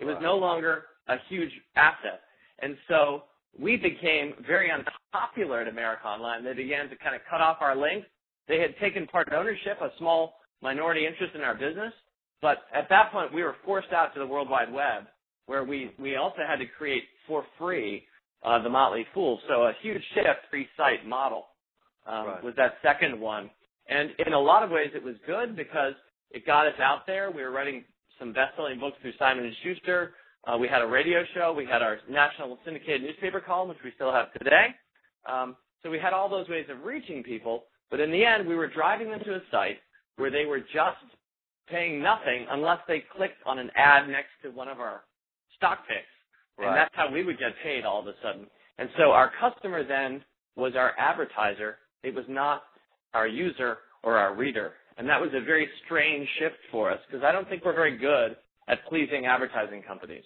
It 0.00 0.04
was 0.04 0.16
no 0.20 0.34
longer 0.34 0.86
a 1.06 1.14
huge 1.28 1.52
asset. 1.76 2.22
And 2.58 2.76
so 2.88 3.22
we 3.56 3.76
became 3.76 4.34
very 4.44 4.68
unpopular 4.72 5.60
at 5.60 5.68
America 5.68 6.08
Online. 6.08 6.42
They 6.42 6.54
began 6.54 6.88
to 6.88 6.96
kind 6.96 7.14
of 7.14 7.20
cut 7.30 7.40
off 7.40 7.58
our 7.60 7.76
links. 7.76 8.08
They 8.48 8.58
had 8.58 8.76
taken 8.80 9.06
part 9.06 9.28
ownership, 9.32 9.78
a 9.80 9.90
small 9.96 10.34
minority 10.60 11.06
interest 11.06 11.36
in 11.36 11.42
our 11.42 11.54
business. 11.54 11.92
But 12.40 12.62
at 12.74 12.88
that 12.88 13.12
point, 13.12 13.32
we 13.32 13.44
were 13.44 13.54
forced 13.64 13.92
out 13.92 14.12
to 14.14 14.18
the 14.18 14.26
World 14.26 14.50
Wide 14.50 14.72
Web, 14.72 15.04
where 15.46 15.62
we, 15.62 15.92
we 16.00 16.16
also 16.16 16.40
had 16.44 16.56
to 16.56 16.66
create 16.66 17.04
for 17.28 17.44
free 17.60 18.02
uh, 18.44 18.60
the 18.60 18.68
Motley 18.68 19.06
Fool. 19.14 19.38
So 19.46 19.62
a 19.62 19.72
huge 19.82 20.02
shift, 20.14 20.50
free 20.50 20.66
site 20.76 21.06
model 21.06 21.44
um, 22.06 22.26
right. 22.26 22.44
was 22.44 22.54
that 22.56 22.74
second 22.82 23.20
one. 23.20 23.50
And 23.88 24.10
in 24.26 24.32
a 24.32 24.38
lot 24.38 24.62
of 24.62 24.70
ways, 24.70 24.90
it 24.94 25.02
was 25.02 25.16
good 25.26 25.56
because 25.56 25.94
it 26.30 26.46
got 26.46 26.66
us 26.66 26.78
out 26.80 27.06
there. 27.06 27.30
We 27.30 27.42
were 27.42 27.50
writing 27.50 27.84
some 28.18 28.32
best-selling 28.32 28.78
books 28.78 28.96
through 29.02 29.12
Simon 29.18 29.44
and 29.44 29.54
Schuster. 29.62 30.14
Uh, 30.46 30.56
we 30.58 30.68
had 30.68 30.82
a 30.82 30.86
radio 30.86 31.24
show. 31.34 31.52
We 31.52 31.66
had 31.66 31.82
our 31.82 31.98
national 32.08 32.58
syndicated 32.64 33.02
newspaper 33.02 33.40
column, 33.40 33.68
which 33.68 33.78
we 33.84 33.92
still 33.94 34.12
have 34.12 34.32
today. 34.34 34.68
Um, 35.28 35.56
so 35.82 35.90
we 35.90 35.98
had 35.98 36.12
all 36.12 36.28
those 36.28 36.48
ways 36.48 36.66
of 36.70 36.84
reaching 36.84 37.22
people. 37.22 37.64
But 37.90 38.00
in 38.00 38.10
the 38.10 38.24
end, 38.24 38.48
we 38.48 38.56
were 38.56 38.68
driving 38.68 39.10
them 39.10 39.20
to 39.24 39.34
a 39.34 39.40
site 39.50 39.78
where 40.16 40.30
they 40.30 40.44
were 40.44 40.60
just 40.60 41.04
paying 41.68 42.02
nothing 42.02 42.46
unless 42.50 42.78
they 42.88 43.04
clicked 43.16 43.38
on 43.46 43.58
an 43.58 43.70
ad 43.76 44.08
next 44.08 44.30
to 44.42 44.50
one 44.50 44.68
of 44.68 44.80
our 44.80 45.02
stock 45.56 45.80
picks. 45.86 46.06
Right. 46.58 46.68
And 46.68 46.76
that's 46.76 46.94
how 46.94 47.10
we 47.10 47.24
would 47.24 47.38
get 47.38 47.52
paid 47.62 47.84
all 47.84 48.00
of 48.00 48.06
a 48.06 48.14
sudden. 48.22 48.46
And 48.78 48.88
so 48.96 49.12
our 49.12 49.30
customer 49.40 49.86
then 49.86 50.22
was 50.56 50.74
our 50.76 50.92
advertiser. 50.98 51.78
It 52.02 52.14
was 52.14 52.24
not 52.28 52.64
our 53.14 53.26
user 53.26 53.78
or 54.02 54.16
our 54.16 54.34
reader. 54.34 54.72
And 54.98 55.08
that 55.08 55.20
was 55.20 55.30
a 55.34 55.44
very 55.44 55.68
strange 55.84 56.28
shift 56.38 56.56
for 56.70 56.90
us 56.90 56.98
because 57.06 57.24
I 57.24 57.32
don't 57.32 57.48
think 57.48 57.64
we're 57.64 57.74
very 57.74 57.96
good 57.96 58.36
at 58.68 58.84
pleasing 58.88 59.26
advertising 59.26 59.82
companies. 59.82 60.24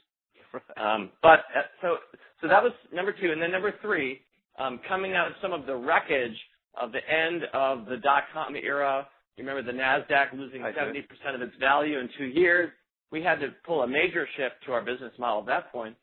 Um, 0.77 1.11
but 1.23 1.41
uh, 1.55 1.63
so 1.83 1.97
so 2.41 2.49
that 2.49 2.63
was 2.63 2.73
number 2.93 3.13
two, 3.13 3.31
and 3.31 3.41
then 3.41 3.51
number 3.51 3.75
three, 3.83 4.21
um, 4.59 4.81
coming 4.89 5.15
out 5.15 5.29
of 5.29 5.35
some 5.43 5.53
of 5.53 5.67
the 5.67 5.75
wreckage 5.75 6.37
of 6.81 6.93
the 6.93 7.01
end 7.11 7.43
of 7.53 7.87
the 7.87 7.97
dot 7.99 8.25
com 8.33 8.57
era. 8.57 9.07
You 9.37 9.45
remember 9.45 9.71
the 9.71 9.77
Nasdaq 9.77 10.33
losing 10.33 10.63
I 10.63 10.73
70% 10.73 10.95
do. 10.95 11.35
of 11.35 11.43
its 11.43 11.53
value 11.61 11.99
in 11.99 12.09
two 12.17 12.25
years. 12.25 12.71
We 13.13 13.23
had 13.23 13.39
to 13.41 13.49
pull 13.67 13.83
a 13.83 13.87
major 13.87 14.27
shift 14.37 14.55
to 14.65 14.73
our 14.73 14.81
business 14.81 15.13
model 15.19 15.41
at 15.41 15.47
that 15.47 15.73
point, 15.73 15.95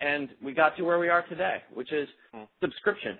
and 0.00 0.28
we 0.44 0.52
got 0.52 0.76
to 0.76 0.82
where 0.82 0.98
we 0.98 1.08
are 1.08 1.22
today, 1.26 1.62
which 1.72 1.90
is 1.90 2.08
hmm. 2.34 2.42
subscription, 2.60 3.16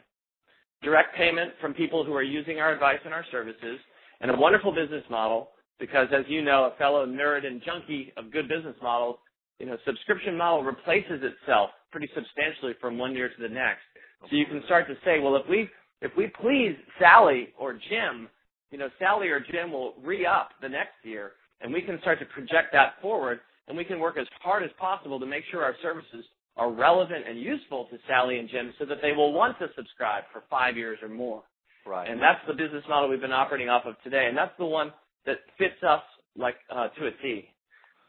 direct 0.83 1.17
payment 1.17 1.53
from 1.61 1.75
people 1.75 2.05
who 2.05 2.15
are 2.15 2.23
using 2.23 2.59
our 2.59 2.73
advice 2.73 3.01
and 3.05 3.15
our 3.15 3.25
services, 3.31 3.79
and 4.21 4.31
a 4.31 4.37
wonderful 4.37 4.73
business 4.73 5.05
model 5.11 5.49
because 5.83 6.07
as 6.17 6.25
you 6.29 6.43
know, 6.43 6.71
a 6.73 6.77
fellow 6.79 7.05
nerd 7.07 7.45
and 7.45 7.61
junkie 7.65 8.13
of 8.17 8.31
good 8.33 8.49
business 8.49 8.77
models, 8.81 9.17
you 9.59 9.67
know, 9.67 9.77
subscription 9.85 10.37
model 10.37 10.63
replaces 10.63 11.23
itself 11.23 11.71
pretty 11.91 12.09
substantially 12.15 12.73
from 12.81 12.99
one 12.99 13.15
year 13.15 13.29
to 13.29 13.43
the 13.43 13.49
next. 13.49 13.83
So 14.31 14.37
you 14.37 14.47
can 14.47 14.63
start 14.67 14.87
to 14.89 14.95
say, 15.05 15.19
well, 15.19 15.35
if 15.37 15.43
we 15.49 15.69
if 16.01 16.13
we 16.17 16.31
please 16.41 16.77
Sally 17.01 17.49
or 17.59 17.73
Jim, 17.73 18.29
you 18.71 18.79
know, 18.79 18.89
Sally 18.99 19.29
or 19.29 19.41
Jim 19.41 19.73
will 19.73 19.95
re-up 20.03 20.51
the 20.61 20.69
next 20.69 20.95
year, 21.03 21.33
and 21.61 21.73
we 21.73 21.83
can 21.83 21.99
start 22.01 22.19
to 22.21 22.27
project 22.27 22.69
that 22.73 22.95
forward, 23.03 23.41
and 23.69 23.77
we 23.77 23.85
can 23.85 24.01
work 24.01 24.17
as 24.19 24.27
hard 24.41 24.63
as 24.63 24.71
possible 24.79 25.19
to 25.21 25.27
make 25.27 25.45
sure 25.51 25.63
our 25.65 25.77
services 25.83 26.25
are 26.57 26.71
relevant 26.71 27.25
and 27.29 27.41
useful 27.41 27.87
to 27.91 27.99
Sally 28.07 28.39
and 28.39 28.49
Jim 28.49 28.73
so 28.79 28.85
that 28.85 28.99
they 29.01 29.13
will 29.13 29.33
want 29.33 29.59
to 29.59 29.69
subscribe 29.77 30.25
for 30.33 30.43
five 30.51 30.77
years 30.77 30.99
or 31.03 31.09
more. 31.09 31.43
Right. 31.87 32.09
And 32.09 32.21
that's 32.21 32.41
the 32.47 32.55
business 32.55 32.85
model 32.89 33.09
we've 33.09 33.21
been 33.21 33.33
operating 33.33 33.69
off 33.69 33.85
of 33.87 33.95
today, 34.05 34.27
and 34.29 34.37
that's 34.37 34.53
the 34.59 34.67
one 34.67 34.93
that 35.27 35.39
fits 35.59 35.83
us 35.87 36.03
like 36.37 36.57
uh, 36.71 36.89
to 36.89 37.07
a 37.07 37.11
T, 37.23 37.49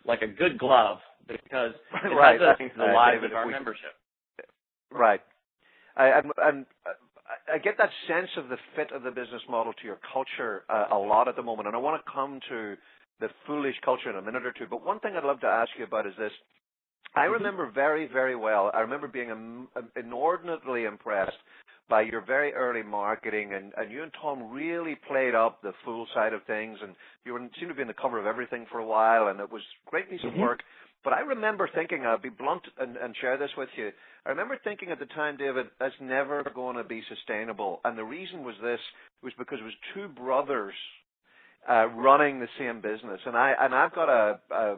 like 0.06 0.22
a 0.22 0.28
good 0.28 0.60
glove, 0.60 0.98
because 1.28 1.72
it 2.04 2.08
right. 2.10 2.40
has 2.40 2.58
into 2.60 2.78
the 2.78 2.94
lives 2.94 3.24
of 3.24 3.34
our 3.34 3.48
we, 3.48 3.54
membership. 3.54 3.96
Right. 4.92 5.22
I, 5.96 6.12
I'm, 6.12 6.32
I'm, 6.38 6.66
I 7.52 7.58
get 7.58 7.78
that 7.78 7.90
sense 8.08 8.30
of 8.38 8.50
the 8.50 8.58
fit 8.76 8.92
of 8.92 9.04
the 9.04 9.12
business 9.12 9.42
model 9.50 9.74
to 9.74 9.86
your 9.86 10.00
culture 10.12 10.64
uh, 10.70 10.88
a 10.92 10.98
lot 10.98 11.28
at 11.28 11.36
the 11.36 11.44
moment, 11.44 11.68
and 11.68 11.76
I 11.76 11.80
want 11.80 12.04
to 12.04 12.12
come 12.12 12.40
to 12.50 12.76
the 13.20 13.30
foolish 13.48 13.76
culture 13.84 14.10
in 14.10 14.18
a 14.18 14.22
minute 14.22 14.46
or 14.46 14.52
two. 14.52 14.66
But 14.70 14.86
one 14.86 15.00
thing 15.00 15.16
I'd 15.16 15.24
love 15.24 15.40
to 15.42 15.48
ask 15.48 15.72
you 15.78 15.86
about 15.86 16.06
is 16.06 16.14
this. 16.18 16.32
I 17.16 17.22
mm-hmm. 17.22 17.34
remember 17.34 17.72
very, 17.72 18.08
very 18.08 18.36
well. 18.36 18.72
I 18.74 18.80
remember 18.80 19.08
being 19.08 19.68
inordinately 19.96 20.86
impressed 20.86 21.38
by 21.90 22.02
your 22.02 22.22
very 22.22 22.54
early 22.54 22.84
marketing, 22.84 23.54
and, 23.54 23.74
and 23.78 23.92
you 23.92 24.04
and 24.04 24.12
Tom 24.22 24.52
really 24.52 24.96
played 25.08 25.36
up 25.36 25.62
the 25.62 25.74
fool 25.84 26.08
side 26.14 26.34
of 26.34 26.44
things, 26.46 26.80
and 26.82 26.96
you 27.26 27.34
were, 27.34 27.40
seemed 27.60 27.70
to 27.70 27.76
be 27.76 27.82
in 27.82 27.88
the 27.88 27.94
cover 27.94 28.20
of 28.20 28.26
everything 28.26 28.66
for 28.72 28.80
a 28.80 28.86
while, 28.86 29.28
and 29.28 29.40
it 29.40 29.52
was 29.52 29.62
a 29.86 29.90
great 29.90 30.10
piece 30.10 30.22
mm-hmm. 30.22 30.40
of 30.40 30.42
work. 30.42 30.64
But 31.04 31.14
I 31.14 31.20
remember 31.20 31.70
thinking, 31.76 32.06
I'll 32.06 32.18
be 32.18 32.30
blunt 32.30 32.64
and, 32.80 32.96
and 32.96 33.14
share 33.20 33.38
this 33.38 33.52
with 33.58 33.68
you. 33.76 33.92
I 34.26 34.30
remember 34.30 34.58
thinking 34.64 34.90
at 34.90 35.00
the 35.00 35.06
time, 35.08 35.36
David, 35.36 35.66
that's 35.78 35.94
never 36.00 36.44
going 36.56 36.78
to 36.78 36.84
be 36.86 37.04
sustainable. 37.10 37.82
And 37.84 37.98
the 37.98 38.06
reason 38.06 38.44
was 38.46 38.56
this, 38.64 38.80
was 39.22 39.34
because 39.38 39.60
it 39.60 39.66
was 39.66 39.74
two 39.94 40.08
brothers 40.08 40.74
uh, 41.70 41.88
running 41.90 42.40
the 42.40 42.48
same 42.58 42.80
business. 42.80 43.20
And 43.26 43.36
I 43.36 43.54
and 43.60 43.76
I've 43.76 43.94
got 43.94 44.10
a, 44.10 44.40
a 44.50 44.76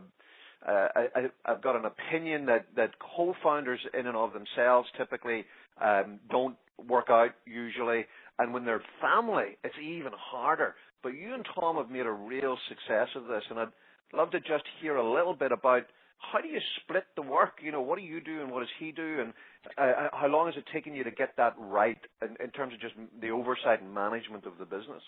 uh, 0.67 0.87
I, 0.95 1.29
I've 1.45 1.61
got 1.61 1.75
an 1.75 1.85
opinion 1.85 2.45
that, 2.47 2.65
that 2.75 2.91
co-founders 2.99 3.79
in 3.97 4.07
and 4.07 4.17
of 4.17 4.31
themselves 4.33 4.87
typically 4.97 5.45
um, 5.81 6.19
don't 6.29 6.55
work 6.87 7.07
out 7.09 7.31
usually. 7.45 8.05
And 8.39 8.53
when 8.53 8.65
they're 8.65 8.83
family, 9.01 9.57
it's 9.63 9.75
even 9.81 10.11
harder. 10.13 10.75
But 11.03 11.13
you 11.13 11.33
and 11.33 11.45
Tom 11.55 11.77
have 11.77 11.89
made 11.89 12.05
a 12.05 12.11
real 12.11 12.57
success 12.67 13.07
of 13.15 13.27
this, 13.27 13.43
and 13.49 13.59
I'd 13.59 13.67
love 14.13 14.31
to 14.31 14.39
just 14.39 14.63
hear 14.81 14.95
a 14.97 15.13
little 15.13 15.35
bit 15.35 15.51
about 15.51 15.83
how 16.17 16.41
do 16.41 16.47
you 16.47 16.59
split 16.81 17.05
the 17.15 17.21
work? 17.21 17.59
You 17.61 17.71
know, 17.71 17.81
what 17.81 17.99
do 17.99 18.03
you 18.03 18.19
do 18.21 18.41
and 18.41 18.51
what 18.51 18.61
does 18.61 18.69
he 18.79 18.91
do, 18.91 19.19
and 19.21 19.33
uh, 19.77 19.81
uh 19.81 20.09
how 20.13 20.27
long 20.27 20.47
has 20.47 20.55
it 20.57 20.63
taken 20.73 20.95
you 20.95 21.03
to 21.03 21.11
get 21.11 21.37
that 21.37 21.53
right 21.59 21.97
in, 22.21 22.29
in 22.43 22.49
terms 22.51 22.73
of 22.73 22.79
just 22.79 22.95
the 23.21 23.29
oversight 23.29 23.81
and 23.81 23.93
management 23.93 24.45
of 24.45 24.53
the 24.57 24.65
business? 24.65 25.03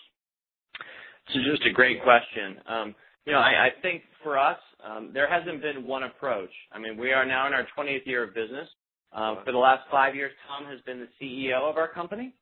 It's 1.26 1.44
just 1.50 1.66
a 1.68 1.72
great 1.72 2.02
question. 2.02 2.56
Um, 2.66 2.94
you 3.28 3.34
know, 3.34 3.40
I, 3.40 3.66
I 3.66 3.68
think 3.82 4.04
for 4.22 4.38
us, 4.38 4.56
um, 4.82 5.10
there 5.12 5.28
hasn't 5.28 5.60
been 5.60 5.86
one 5.86 6.04
approach. 6.04 6.48
I 6.72 6.78
mean, 6.78 6.96
we 6.96 7.12
are 7.12 7.26
now 7.26 7.46
in 7.46 7.52
our 7.52 7.66
20th 7.76 8.06
year 8.06 8.24
of 8.24 8.34
business. 8.34 8.66
Um, 9.12 9.40
for 9.44 9.52
the 9.52 9.58
last 9.58 9.82
five 9.90 10.14
years, 10.14 10.32
Tom 10.48 10.64
has 10.70 10.80
been 10.86 10.98
the 10.98 11.08
CEO 11.20 11.68
of 11.68 11.76
our 11.76 11.88
company. 11.88 12.34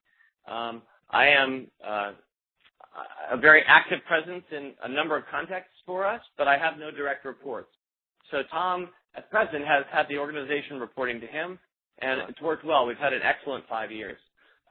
Um, 0.46 0.82
I 1.10 1.26
am 1.26 1.66
uh, 1.84 2.12
a 3.32 3.36
very 3.36 3.64
active 3.66 3.98
presence 4.06 4.44
in 4.52 4.74
a 4.84 4.88
number 4.88 5.16
of 5.16 5.24
contexts 5.28 5.74
for 5.84 6.06
us, 6.06 6.20
but 6.38 6.46
I 6.46 6.56
have 6.56 6.78
no 6.78 6.92
direct 6.92 7.24
reports. 7.24 7.70
So 8.30 8.42
Tom, 8.48 8.90
at 9.16 9.28
present, 9.28 9.66
has 9.66 9.84
had 9.90 10.06
the 10.08 10.18
organization 10.18 10.78
reporting 10.78 11.20
to 11.20 11.26
him, 11.26 11.58
and 11.98 12.20
it's 12.28 12.40
worked 12.40 12.64
well. 12.64 12.86
We've 12.86 12.96
had 12.96 13.12
an 13.12 13.22
excellent 13.24 13.64
five 13.68 13.90
years. 13.90 14.18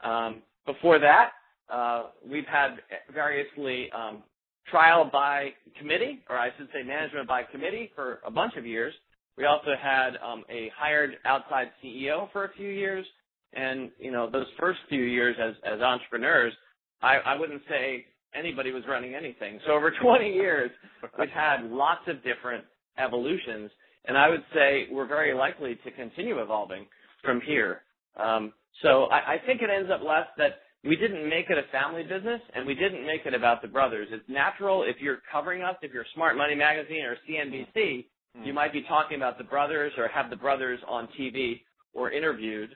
Um, 0.02 0.44
before 0.66 0.98
that, 0.98 1.32
uh, 1.70 2.04
we've 2.26 2.48
had 2.48 2.78
variously 3.14 3.92
um, 3.92 4.24
trial 4.70 5.10
by 5.12 5.50
committee, 5.78 6.24
or 6.30 6.38
I 6.38 6.50
should 6.58 6.68
say 6.74 6.84
management 6.84 7.28
by 7.28 7.44
committee 7.44 7.92
for 7.96 8.20
a 8.26 8.32
bunch 8.32 8.56
of 8.58 8.66
years. 8.66 8.94
We 9.38 9.46
also 9.46 9.74
had 9.82 10.12
um, 10.26 10.44
a 10.50 10.72
hired 10.78 11.18
outside 11.26 11.68
CEO 11.84 12.32
for 12.32 12.46
a 12.46 12.54
few 12.56 12.70
years, 12.70 13.06
and 13.54 13.92
you 14.00 14.12
know 14.12 14.30
those 14.30 14.48
first 14.60 14.80
few 14.90 15.04
years 15.04 15.36
as 15.42 15.56
as 15.66 15.82
entrepreneurs, 15.82 16.54
I, 17.02 17.18
I 17.18 17.36
wouldn't 17.40 17.62
say 17.70 18.06
anybody 18.34 18.72
was 18.72 18.84
running 18.88 19.14
anything. 19.16 19.60
So 19.66 19.74
over 19.74 19.92
20 20.02 20.32
years, 20.32 20.72
we've 21.20 21.30
had 21.30 21.64
lots 21.64 22.02
of 22.08 22.24
different 22.24 22.64
evolutions, 22.98 23.72
and 24.06 24.18
I 24.18 24.30
would 24.30 24.44
say 24.54 24.88
we're 24.92 25.08
very 25.08 25.34
likely 25.34 25.78
to 25.84 25.92
continue 25.92 26.42
evolving 26.42 26.86
from 27.24 27.42
here. 27.42 27.82
Um, 28.18 28.54
so 28.82 29.06
I, 29.06 29.34
I 29.34 29.38
think 29.46 29.62
it 29.62 29.70
ends 29.70 29.90
up 29.92 30.02
Les 30.04 30.26
that 30.38 30.60
we 30.86 30.96
didn't 30.96 31.28
make 31.28 31.50
it 31.50 31.58
a 31.58 31.72
family 31.72 32.04
business 32.04 32.42
and 32.54 32.66
we 32.66 32.76
didn't 32.76 33.06
make 33.06 33.26
it 33.26 33.34
about 33.34 33.62
the 33.62 33.68
brothers. 33.68 34.08
It's 34.12 34.28
natural 34.30 34.84
if 34.84 34.98
you're 35.00 35.20
covering 35.32 35.64
us, 35.64 35.76
if 35.82 35.92
you're 35.92 36.06
Smart 36.14 36.38
Money 36.38 36.56
Magazine 36.56 37.04
or 37.04 37.18
CNBC, 37.28 38.06
you 38.44 38.54
might 38.54 38.74
be 38.74 38.84
talking 38.84 39.18
about 39.18 39.38
the 39.38 39.44
brothers 39.44 39.94
or 39.98 40.08
have 40.10 40.30
the 40.30 40.36
brothers 40.36 40.80
on 40.88 41.08
TV 41.20 41.62
or 41.94 42.12
interviewed. 42.12 42.70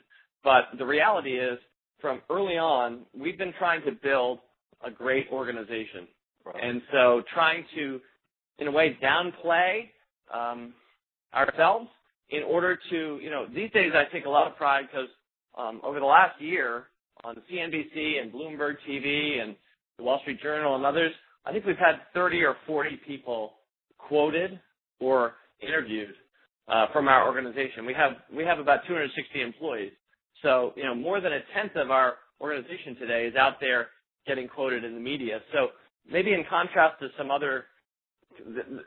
But 0.43 0.63
the 0.77 0.85
reality 0.85 1.37
is, 1.37 1.59
from 1.99 2.21
early 2.29 2.57
on, 2.57 3.01
we've 3.17 3.37
been 3.37 3.53
trying 3.59 3.83
to 3.83 3.91
build 3.91 4.39
a 4.85 4.89
great 4.89 5.27
organization. 5.31 6.07
Right. 6.45 6.63
And 6.63 6.81
so 6.93 7.23
trying 7.33 7.65
to, 7.75 7.99
in 8.59 8.67
a 8.67 8.71
way, 8.71 8.97
downplay 9.03 9.89
um, 10.33 10.73
ourselves 11.33 11.89
in 12.29 12.43
order 12.43 12.79
to, 12.89 13.19
you 13.21 13.29
know, 13.29 13.45
these 13.53 13.69
days 13.71 13.91
I 13.93 14.05
take 14.13 14.25
a 14.25 14.29
lot 14.29 14.47
of 14.47 14.55
pride 14.55 14.85
because 14.89 15.09
um, 15.57 15.81
over 15.83 15.99
the 15.99 16.05
last 16.05 16.41
year 16.41 16.85
on 17.23 17.35
CNBC 17.51 18.21
and 18.21 18.31
Bloomberg 18.31 18.75
TV 18.87 19.41
and 19.41 19.55
the 19.97 20.03
Wall 20.03 20.19
Street 20.21 20.41
Journal 20.41 20.75
and 20.75 20.85
others, 20.85 21.11
I 21.45 21.51
think 21.51 21.65
we've 21.65 21.77
had 21.77 21.95
30 22.13 22.43
or 22.43 22.55
40 22.67 22.99
people 23.07 23.53
quoted 23.97 24.59
or 24.99 25.33
interviewed 25.61 26.13
uh, 26.67 26.87
from 26.93 27.07
our 27.07 27.27
organization. 27.27 27.85
We 27.85 27.93
have 27.93 28.13
we 28.35 28.43
have 28.45 28.59
about 28.59 28.81
260 28.87 29.41
employees, 29.41 29.91
so 30.41 30.73
you 30.75 30.83
know 30.83 30.95
more 30.95 31.19
than 31.21 31.33
a 31.33 31.39
tenth 31.55 31.75
of 31.75 31.91
our 31.91 32.15
organization 32.41 32.95
today 32.99 33.25
is 33.25 33.35
out 33.35 33.55
there 33.59 33.87
getting 34.27 34.47
quoted 34.47 34.83
in 34.83 34.93
the 34.93 34.99
media. 34.99 35.39
So 35.53 35.69
maybe 36.09 36.33
in 36.33 36.43
contrast 36.49 36.99
to 36.99 37.07
some 37.17 37.31
other 37.31 37.65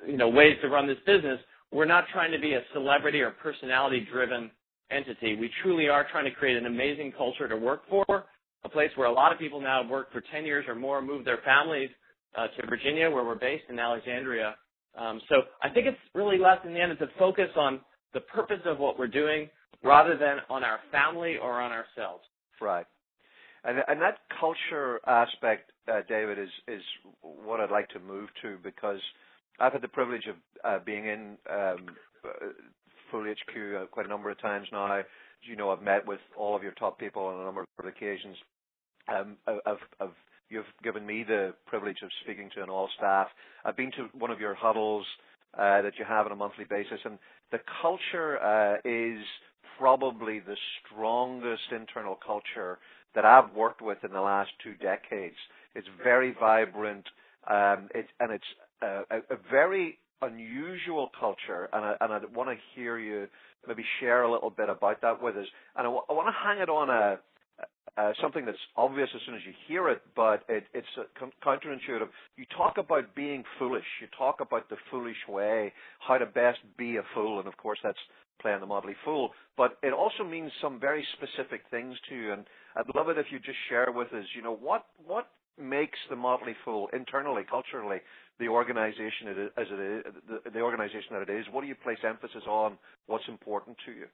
you 0.07 0.17
know 0.17 0.29
ways 0.29 0.57
to 0.63 0.69
run 0.69 0.87
this 0.87 0.99
business, 1.07 1.39
we're 1.73 1.87
not 1.87 2.05
trying 2.13 2.33
to 2.33 2.39
be 2.39 2.55
a 2.55 2.61
celebrity 2.73 3.21
or 3.21 3.31
personality 3.31 4.07
driven 4.11 4.51
entity. 4.93 5.37
We 5.37 5.51
truly 5.63 5.89
are 5.89 6.07
trying 6.11 6.25
to 6.25 6.31
create 6.31 6.57
an 6.57 6.67
amazing 6.67 7.13
culture 7.17 7.49
to 7.49 7.57
work 7.57 7.83
for, 7.89 8.27
a 8.65 8.69
place 8.69 8.91
where 8.97 9.09
a 9.09 9.13
lot 9.13 9.33
of 9.33 9.39
people 9.39 9.61
now 9.61 9.83
have 9.83 9.91
worked 9.91 10.13
for 10.13 10.23
10 10.33 10.45
years 10.45 10.65
or 10.69 10.75
more, 10.75 11.03
moved 11.03 11.27
their 11.27 11.41
families 11.45 11.91
uh, 12.37 12.47
to 12.61 12.67
Virginia, 12.69 13.11
where 13.11 13.25
we're 13.25 13.35
based 13.35 13.65
in 13.69 13.79
Alexandria, 13.79 14.55
um, 14.97 15.21
so 15.29 15.37
I 15.63 15.71
think 15.71 15.87
it's 15.87 15.99
really 16.15 16.39
less 16.39 16.59
in 16.65 16.75
the 16.75 16.81
end, 16.81 16.93
a 16.93 17.07
focus 17.19 17.49
on 17.57 17.81
the 18.13 18.21
purpose 18.21 18.61
of 18.67 18.79
what 18.79 18.99
we're 18.99 19.09
doing, 19.09 19.49
rather 19.83 20.17
than 20.17 20.39
on 20.51 20.65
our 20.65 20.81
family 20.91 21.37
or 21.43 21.61
on 21.61 21.73
ourselves. 21.73 22.25
Right. 22.61 22.87
And 23.65 23.79
and 23.89 24.01
that 24.01 24.19
culture 24.41 25.01
aspect, 25.07 25.71
uh, 25.89 26.01
David, 26.09 26.39
is 26.39 26.51
is 26.69 26.83
what 27.23 27.61
I'd 27.61 27.71
like 27.71 27.89
to 27.91 28.01
move 28.01 28.29
to 28.43 28.59
because 28.63 29.01
I've 29.61 29.73
had 29.73 29.83
the 29.83 29.89
privilege 29.89 30.27
of 30.29 30.37
uh, 30.65 30.85
being 30.85 31.07
in 31.07 31.39
um, 31.51 31.87
uh, 33.13 33.17
Fool 33.17 33.25
HQ 33.33 33.83
uh, 33.83 33.87
quite 33.87 34.07
a 34.07 34.09
number 34.09 34.31
of 34.31 34.41
times 34.41 34.69
now. 34.73 34.99
As 34.99 35.05
you 35.43 35.57
know, 35.57 35.71
I've 35.71 35.83
met 35.83 36.07
with 36.07 36.21
all 36.37 36.57
of 36.57 36.63
your 36.63 36.73
top 36.73 36.99
people 36.99 37.23
on 37.25 37.41
a 37.41 37.45
number 37.45 37.65
of 37.79 37.87
occasions. 37.87 38.37
Um, 39.09 39.37
you've 40.49 40.65
given 40.83 41.07
me 41.07 41.25
the 41.25 41.55
privilege 41.67 42.03
of 42.03 42.11
speaking 42.23 42.51
to 42.55 42.63
an 42.63 42.69
all 42.69 42.89
staff. 42.97 43.29
I've 43.65 43.77
been 43.77 43.91
to 43.93 44.09
one 44.19 44.31
of 44.31 44.41
your 44.41 44.55
huddles 44.55 45.07
uh, 45.59 45.83
that 45.83 45.95
you 45.99 46.05
have 46.05 46.27
on 46.27 46.33
a 46.33 46.37
monthly 46.37 46.65
basis, 46.65 47.01
and 47.05 47.19
the 47.51 47.61
culture 47.81 48.39
uh, 48.43 48.77
is 48.85 49.25
probably 49.79 50.41
the 50.41 50.57
strongest 50.87 51.73
internal 51.75 52.19
culture 52.25 52.79
that 53.15 53.25
I've 53.25 53.53
worked 53.55 53.83
with 53.83 53.99
in 54.05 54.13
the 54.13 54.21
last 54.21 54.51
two 54.63 54.75
decades. 54.75 55.37
It's 55.75 55.89
very 56.03 56.35
vibrant, 56.39 57.07
um, 57.51 57.89
and 58.21 58.31
it's 58.31 58.45
a, 58.83 59.37
very 59.51 59.99
unusual 60.23 61.11
culture, 61.19 61.69
and 61.73 61.85
I, 61.85 61.97
and 62.01 62.13
I 62.13 62.21
want 62.35 62.49
to 62.51 62.57
hear 62.75 62.99
you 62.99 63.27
maybe 63.67 63.85
share 64.01 64.23
a 64.23 64.33
little 64.33 64.51
bit 64.51 64.69
about 64.69 65.01
that 65.03 65.23
with 65.23 65.37
us. 65.37 65.47
And 65.77 65.87
I, 65.87 65.91
w- 65.91 66.03
I 66.09 66.13
want 66.13 66.29
to 66.29 66.49
hang 66.49 66.59
it 66.59 66.69
on 66.69 66.91
a 66.91 67.19
uh, 67.99 68.13
something 68.23 68.47
that's 68.47 68.59
obvious 68.77 69.09
as 69.15 69.21
soon 69.27 69.35
as 69.35 69.43
you 69.45 69.53
hear 69.69 69.89
it, 69.91 70.01
but 70.17 70.45
it, 70.49 70.65
it's 70.73 70.87
counterintuitive. 71.45 72.09
You 72.37 72.47
talk 72.57 72.79
about 72.79 73.15
being 73.15 73.45
foolish. 73.59 73.85
You 74.01 74.07
talk 74.17 74.41
about 74.41 74.71
the 74.71 74.77
foolish 74.91 75.17
way, 75.29 75.73
how 75.99 76.17
to 76.17 76.25
best 76.25 76.61
be 76.79 76.97
a 76.97 77.03
fool, 77.15 77.39
and 77.39 77.47
of 77.47 77.57
course 77.59 77.79
that's 77.83 77.99
playing 78.41 78.61
the 78.61 78.67
Motley 78.67 78.97
Fool. 79.05 79.31
But 79.57 79.77
it 79.83 79.93
also 79.93 80.25
means 80.25 80.51
some 80.61 80.81
very 80.81 81.07
specific 81.17 81.63
things 81.71 81.97
to 82.09 82.15
you, 82.15 82.33
and 82.33 82.47
I'd 82.77 82.95
love 82.95 83.11
it 83.11 83.19
if 83.19 83.27
you 83.31 83.39
just 83.39 83.59
share 83.69 83.93
with 83.95 84.09
us, 84.13 84.25
you 84.35 84.43
know, 84.43 84.55
what 84.55 84.87
what 85.07 85.29
makes 85.61 85.99
the 86.09 86.17
Motley 86.17 86.57
Fool 86.65 86.89
internally, 86.95 87.43
culturally, 87.49 87.99
the 88.43 88.49
organization 88.49 89.31
it 89.31 89.39
is, 89.39 89.51
as 89.57 89.67
it 89.71 89.81
is, 89.81 90.15
the, 90.27 90.51
the 90.51 90.61
organization 90.61 91.15
that 91.15 91.23
it 91.23 91.31
is? 91.31 91.47
What 91.53 91.61
do 91.61 91.69
you 91.69 91.77
place 91.77 91.99
emphasis 92.03 92.43
on? 92.49 92.77
What's 93.07 93.25
important 93.29 93.77
to 93.87 93.93
you? 93.93 94.07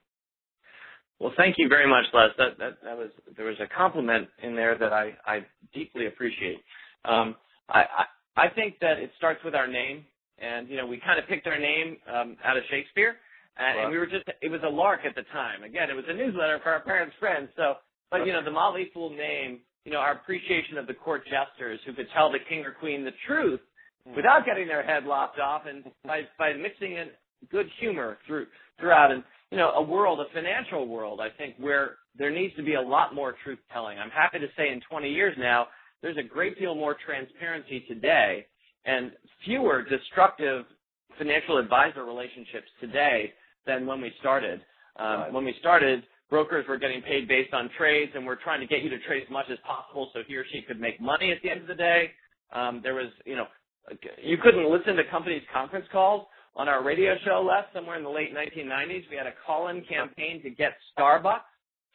Well, 1.18 1.32
thank 1.37 1.56
you 1.56 1.68
very 1.68 1.88
much, 1.88 2.04
Les. 2.12 2.28
That, 2.37 2.58
that, 2.58 2.73
that 2.85 2.97
was 2.97 3.08
there 3.37 3.47
was 3.47 3.56
a 3.58 3.66
compliment 3.75 4.28
in 4.42 4.54
there 4.54 4.76
that 4.78 4.92
I, 4.92 5.16
I 5.26 5.47
deeply 5.75 6.06
appreciate. 6.06 6.61
Um, 7.04 7.35
I, 7.68 7.80
I, 8.37 8.44
I 8.44 8.49
think 8.54 8.78
that 8.80 8.99
it 8.99 9.11
starts 9.16 9.40
with 9.44 9.54
our 9.54 9.66
name, 9.66 10.04
and 10.38 10.68
you 10.68 10.76
know 10.76 10.87
we 10.87 11.00
kind 11.00 11.18
of 11.18 11.26
picked 11.26 11.47
our 11.47 11.58
name 11.58 11.97
um, 12.06 12.37
out 12.44 12.56
of 12.56 12.62
Shakespeare, 12.70 13.16
and, 13.56 13.80
and 13.80 13.90
we 13.90 13.99
were 13.99 14.06
just 14.06 14.28
it 14.42 14.50
was 14.50 14.61
a 14.64 14.70
lark 14.70 15.00
at 15.08 15.14
the 15.16 15.25
time. 15.32 15.64
Again, 15.64 15.88
it 15.90 15.97
was 15.97 16.04
a 16.06 16.14
newsletter 16.14 16.61
for 16.62 16.70
our 16.70 16.80
parents' 16.80 17.16
friends. 17.18 17.49
So, 17.56 17.75
but 18.11 18.26
you 18.26 18.32
know 18.32 18.44
the 18.44 18.52
Motley 18.52 18.90
Fool 18.92 19.11
name, 19.11 19.58
you 19.85 19.90
know 19.90 19.99
our 19.99 20.12
appreciation 20.12 20.76
of 20.76 20.87
the 20.87 20.94
court 20.94 21.23
jesters 21.25 21.80
who 21.87 21.94
could 21.94 22.06
tell 22.14 22.30
the 22.30 22.44
king 22.49 22.61
or 22.64 22.73
queen 22.73 23.04
the 23.04 23.16
truth. 23.26 23.61
Without 24.17 24.45
getting 24.47 24.67
their 24.69 24.83
head 24.83 25.05
lopped 25.05 25.38
off, 25.38 25.62
and 25.69 25.85
by 26.05 26.23
by 26.38 26.53
mixing 26.55 26.93
in 26.93 27.09
good 27.50 27.67
humor 27.81 28.19
through 28.27 28.47
throughout 28.79 29.11
and 29.12 29.23
you 29.50 29.57
know, 29.57 29.71
a 29.71 29.83
world, 29.83 30.21
a 30.21 30.33
financial 30.35 30.87
world, 30.87 31.21
I 31.21 31.29
think, 31.37 31.55
where 31.59 31.97
there 32.17 32.31
needs 32.31 32.55
to 32.57 32.62
be 32.62 32.75
a 32.75 32.81
lot 32.81 33.15
more 33.15 33.35
truth 33.45 33.59
telling. 33.73 33.99
I'm 33.99 34.11
happy 34.11 34.38
to 34.38 34.47
say 34.57 34.71
in 34.71 34.81
20 34.91 35.09
years 35.11 35.35
now, 35.38 35.69
there's 36.03 36.17
a 36.19 36.23
great 36.23 36.59
deal 36.59 36.75
more 36.75 36.97
transparency 37.05 37.85
today 37.88 38.47
and 38.85 39.12
fewer 39.44 39.83
destructive 39.83 40.64
financial 41.16 41.59
advisor 41.59 42.05
relationships 42.05 42.68
today 42.81 43.33
than 43.66 43.87
when 43.87 44.01
we 44.01 44.12
started. 44.21 44.61
Um. 44.97 45.33
When 45.33 45.44
we 45.44 45.55
started, 45.61 46.03
brokers 46.31 46.66
were 46.68 46.79
getting 46.79 47.03
paid 47.03 47.29
based 47.29 47.55
on 47.55 47.71
trades, 47.79 48.12
and 48.14 48.27
we're 48.27 48.37
trying 48.42 48.61
to 48.61 48.66
get 48.66 48.83
you 48.83 48.90
to 48.90 48.99
trade 49.01 49.23
as 49.25 49.31
much 49.31 49.47
as 49.51 49.59
possible 49.66 50.11
so 50.12 50.21
he 50.27 50.37
or 50.37 50.44
she 50.53 50.62
could 50.62 50.81
make 50.81 51.01
money 51.01 51.33
at 51.33 51.38
the 51.42 51.51
end 51.51 51.62
of 51.62 51.66
the 51.68 51.75
day. 51.75 52.11
Um, 52.53 52.81
there 52.83 52.94
was, 52.94 53.09
you 53.25 53.37
know, 53.37 53.47
you 54.22 54.37
couldn't 54.42 54.70
listen 54.70 54.96
to 54.96 55.03
companies' 55.11 55.42
conference 55.53 55.87
calls 55.92 56.27
on 56.57 56.68
our 56.68 56.83
radio 56.83 57.14
show 57.24 57.40
left 57.46 57.72
somewhere 57.72 57.96
in 57.96 58.03
the 58.05 58.11
late 58.11 58.35
1990s. 58.35 59.05
We 59.11 59.16
had 59.16 59.27
a 59.27 59.35
call-in 59.46 59.85
campaign 59.85 60.42
to 60.42 60.51
get 60.51 60.72
Starbucks 60.96 61.40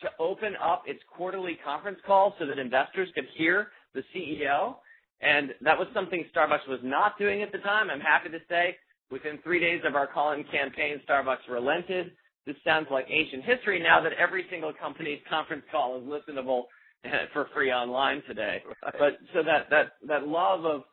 to 0.01 0.10
open 0.19 0.53
up 0.63 0.84
its 0.86 0.99
quarterly 1.15 1.58
conference 1.63 1.99
call 2.06 2.36
so 2.39 2.45
that 2.45 2.60
investors 2.60 3.10
could 3.15 3.25
hear 3.38 3.67
the 3.93 4.03
CEO. 4.15 4.75
And 5.21 5.51
that 5.62 5.77
was 5.77 5.88
something 5.93 6.25
Starbucks 6.36 6.67
was 6.67 6.79
not 6.84 7.17
doing 7.17 7.41
at 7.41 7.51
the 7.51 7.60
time. 7.60 7.89
I'm 7.89 8.01
happy 8.01 8.29
to 8.29 8.39
say 8.49 8.75
within 9.12 9.39
three 9.43 9.60
days 9.60 9.82
of 9.86 9.95
our 9.95 10.08
call-in 10.08 10.43
campaign, 10.45 10.99
Starbucks 11.08 11.49
relented. 11.49 12.12
This 12.45 12.56
sounds 12.65 12.88
like 12.91 13.06
ancient 13.10 13.43
history 13.43 13.82
now 13.82 14.01
that 14.03 14.13
every 14.13 14.45
single 14.49 14.73
company's 14.73 15.19
conference 15.29 15.63
call 15.71 15.97
is 15.97 16.03
listenable 16.03 16.63
for 17.34 17.47
free 17.53 17.71
online 17.71 18.21
today. 18.27 18.62
Right. 18.84 18.93
But 18.99 19.17
so 19.34 19.43
that, 19.43 19.69
that, 19.69 19.93
that 20.08 20.27
love 20.27 20.65
of, 20.65 20.84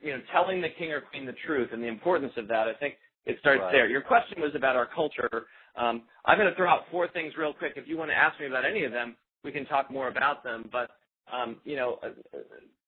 you 0.00 0.12
know, 0.12 0.20
telling 0.32 0.60
the 0.60 0.68
king 0.78 0.92
or 0.92 1.00
queen 1.00 1.26
the 1.26 1.34
truth 1.46 1.70
and 1.72 1.82
the 1.82 1.88
importance 1.88 2.32
of 2.36 2.48
that, 2.48 2.68
I 2.68 2.74
think 2.74 2.94
it 3.26 3.36
starts 3.40 3.60
right. 3.60 3.72
there. 3.72 3.88
Your 3.88 4.00
question 4.00 4.40
was 4.40 4.52
about 4.54 4.76
our 4.76 4.88
culture. 4.94 5.46
Um, 5.76 6.02
I'm 6.24 6.38
going 6.38 6.48
to 6.48 6.56
throw 6.56 6.68
out 6.68 6.82
four 6.90 7.08
things 7.08 7.34
real 7.38 7.52
quick. 7.52 7.74
If 7.76 7.86
you 7.86 7.96
want 7.96 8.10
to 8.10 8.16
ask 8.16 8.38
me 8.40 8.46
about 8.46 8.64
any 8.64 8.84
of 8.84 8.92
them, 8.92 9.16
we 9.44 9.52
can 9.52 9.66
talk 9.66 9.90
more 9.90 10.08
about 10.08 10.42
them. 10.42 10.68
But 10.72 10.90
um, 11.32 11.56
you 11.64 11.76
know, 11.76 11.98
uh, 12.02 12.38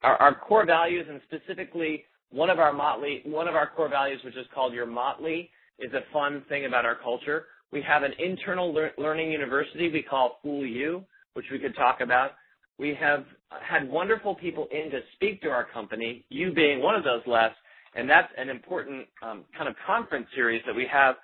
our, 0.02 0.16
our, 0.16 0.34
core 0.34 0.64
values, 0.64 1.06
and 1.08 1.20
specifically 1.28 2.04
one 2.30 2.48
of 2.48 2.58
our 2.58 2.72
Motley, 2.72 3.20
one 3.24 3.48
of 3.48 3.54
our 3.54 3.68
core 3.68 3.88
values, 3.88 4.20
which 4.24 4.36
is 4.36 4.46
called 4.54 4.72
your 4.72 4.86
Motley, 4.86 5.50
is 5.78 5.92
a 5.92 6.00
fun 6.12 6.42
thing 6.48 6.64
about 6.64 6.84
our 6.84 6.96
culture. 6.96 7.46
We 7.72 7.82
have 7.82 8.02
an 8.02 8.12
internal 8.18 8.72
lear- 8.72 8.92
learning 8.98 9.30
university 9.30 9.90
we 9.90 10.02
call 10.02 10.38
Fool 10.42 10.64
U, 10.64 11.04
which 11.34 11.46
we 11.52 11.58
could 11.58 11.76
talk 11.76 12.00
about. 12.00 12.32
We 12.78 12.96
have 12.98 13.24
had 13.62 13.88
wonderful 13.90 14.34
people 14.34 14.68
in 14.70 14.90
to 14.90 15.00
speak 15.14 15.42
to 15.42 15.48
our 15.48 15.64
company, 15.64 16.24
you 16.28 16.52
being 16.52 16.82
one 16.82 16.94
of 16.94 17.04
those, 17.04 17.22
Les, 17.26 17.50
and 17.94 18.08
that's 18.08 18.32
an 18.36 18.48
important 18.48 19.06
um, 19.22 19.44
kind 19.56 19.68
of 19.68 19.74
conference 19.86 20.26
series 20.34 20.62
that 20.66 20.74
we 20.74 20.86
have 20.90 21.16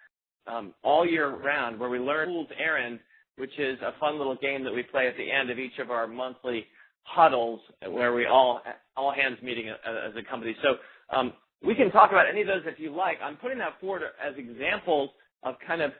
um, 0.46 0.74
all 0.82 1.06
year 1.06 1.36
round 1.36 1.78
where 1.78 1.88
we 1.88 1.98
learn 1.98 2.28
Fool's 2.28 2.48
Errand, 2.58 2.98
which 3.36 3.56
is 3.58 3.78
a 3.80 3.98
fun 4.00 4.18
little 4.18 4.36
game 4.36 4.64
that 4.64 4.72
we 4.72 4.82
play 4.82 5.06
at 5.06 5.16
the 5.16 5.30
end 5.30 5.50
of 5.50 5.58
each 5.58 5.78
of 5.80 5.90
our 5.90 6.06
monthly 6.06 6.66
huddles 7.02 7.60
where 7.88 8.14
we 8.14 8.26
all 8.26 8.60
all 8.96 9.12
hands 9.12 9.38
meeting 9.42 9.68
as 9.68 10.12
a 10.16 10.28
company. 10.28 10.56
So 10.62 11.16
um, 11.16 11.32
we 11.64 11.74
can 11.74 11.90
talk 11.90 12.10
about 12.10 12.26
any 12.28 12.40
of 12.40 12.48
those 12.48 12.62
if 12.66 12.80
you 12.80 12.94
like. 12.94 13.18
I'm 13.22 13.36
putting 13.36 13.58
that 13.58 13.80
forward 13.80 14.02
as 14.24 14.34
examples 14.36 15.10
of 15.44 15.54
kind 15.66 15.82
of 15.82 15.92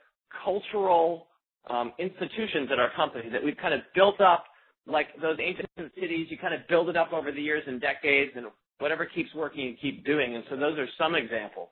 cultural 0.45 1.29
um, 1.71 1.93
institutions 1.99 2.69
at 2.73 2.79
our 2.79 2.91
company 2.97 3.29
that 3.31 3.43
we've 3.43 3.57
kind 3.57 3.75
of 3.75 3.81
built 3.95 4.21
up 4.21 4.45
like 4.87 5.09
those 5.20 5.37
ancient 5.40 5.68
cities. 5.94 6.29
You 6.31 6.38
kind 6.38 6.55
of 6.55 6.66
build 6.68 6.88
it 6.88 6.96
up 6.96 7.12
over 7.12 7.33
the 7.33 7.42
years 7.42 7.62
and 7.66 7.81
decades, 7.81 8.33
and 8.37 8.46
whatever 8.79 9.07
keeps 9.07 9.35
working, 9.35 9.61
you 9.61 9.77
keep 9.81 10.05
doing. 10.05 10.37
And 10.37 10.44
so 10.51 10.57
those 10.57 10.79
are 10.79 10.88
some 10.99 11.14
examples. 11.14 11.68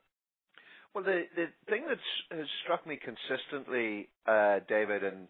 Well, 0.95 1.05
the 1.05 1.25
the 1.35 1.47
thing 1.69 1.85
that 1.89 1.99
has 2.37 2.47
struck 2.63 2.87
me 2.87 2.99
consistently, 3.03 4.09
uh, 4.27 4.61
David, 4.69 5.03
and 5.03 5.27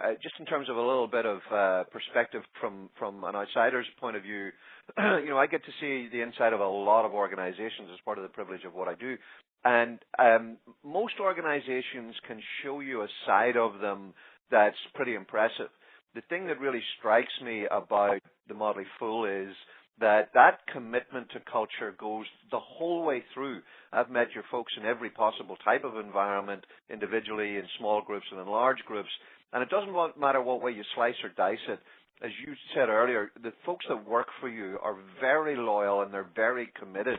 uh, 0.00 0.14
just 0.20 0.34
in 0.40 0.46
terms 0.46 0.68
of 0.68 0.76
a 0.76 0.80
little 0.80 1.06
bit 1.06 1.24
of 1.24 1.38
uh, 1.52 1.84
perspective 1.84 2.42
from 2.60 2.90
from 2.98 3.22
an 3.22 3.36
outsider's 3.36 3.86
point 4.00 4.16
of 4.16 4.22
view, 4.22 4.50
you 4.98 5.28
know, 5.28 5.38
I 5.38 5.46
get 5.46 5.64
to 5.64 5.70
see 5.80 6.08
the 6.10 6.20
inside 6.20 6.52
of 6.52 6.60
a 6.60 6.66
lot 6.66 7.04
of 7.04 7.12
organizations 7.12 7.90
as 7.92 8.00
part 8.04 8.18
of 8.18 8.22
the 8.22 8.28
privilege 8.28 8.64
of 8.64 8.74
what 8.74 8.88
I 8.88 8.94
do, 8.94 9.16
and 9.64 10.00
um, 10.18 10.56
most 10.84 11.14
organizations 11.20 12.14
can 12.26 12.40
show 12.62 12.80
you 12.80 13.02
a 13.02 13.08
side 13.24 13.56
of 13.56 13.80
them 13.80 14.14
that's 14.50 14.76
pretty 14.94 15.14
impressive. 15.14 15.70
The 16.14 16.22
thing 16.28 16.46
that 16.46 16.60
really 16.60 16.82
strikes 16.98 17.32
me 17.44 17.66
about 17.70 18.20
the 18.46 18.54
Motley 18.54 18.86
Fool 18.98 19.24
is 19.24 19.54
that 20.00 20.30
that 20.34 20.60
commitment 20.72 21.28
to 21.30 21.40
culture 21.50 21.94
goes 21.98 22.24
the 22.50 22.58
whole 22.58 23.04
way 23.04 23.22
through. 23.32 23.60
I've 23.92 24.10
met 24.10 24.28
your 24.34 24.44
folks 24.50 24.72
in 24.78 24.86
every 24.86 25.10
possible 25.10 25.56
type 25.64 25.84
of 25.84 25.96
environment, 25.96 26.64
individually, 26.90 27.56
in 27.56 27.64
small 27.78 28.02
groups 28.02 28.26
and 28.30 28.40
in 28.40 28.46
large 28.46 28.78
groups, 28.86 29.08
and 29.52 29.62
it 29.62 29.70
doesn't 29.70 30.20
matter 30.20 30.42
what 30.42 30.62
way 30.62 30.72
you 30.72 30.82
slice 30.94 31.14
or 31.22 31.30
dice 31.36 31.58
it. 31.68 31.80
As 32.22 32.30
you 32.46 32.54
said 32.74 32.88
earlier, 32.88 33.30
the 33.42 33.52
folks 33.66 33.84
that 33.88 34.08
work 34.08 34.28
for 34.40 34.48
you 34.48 34.78
are 34.82 34.96
very 35.20 35.56
loyal 35.56 36.02
and 36.02 36.12
they're 36.12 36.30
very 36.34 36.68
committed. 36.78 37.18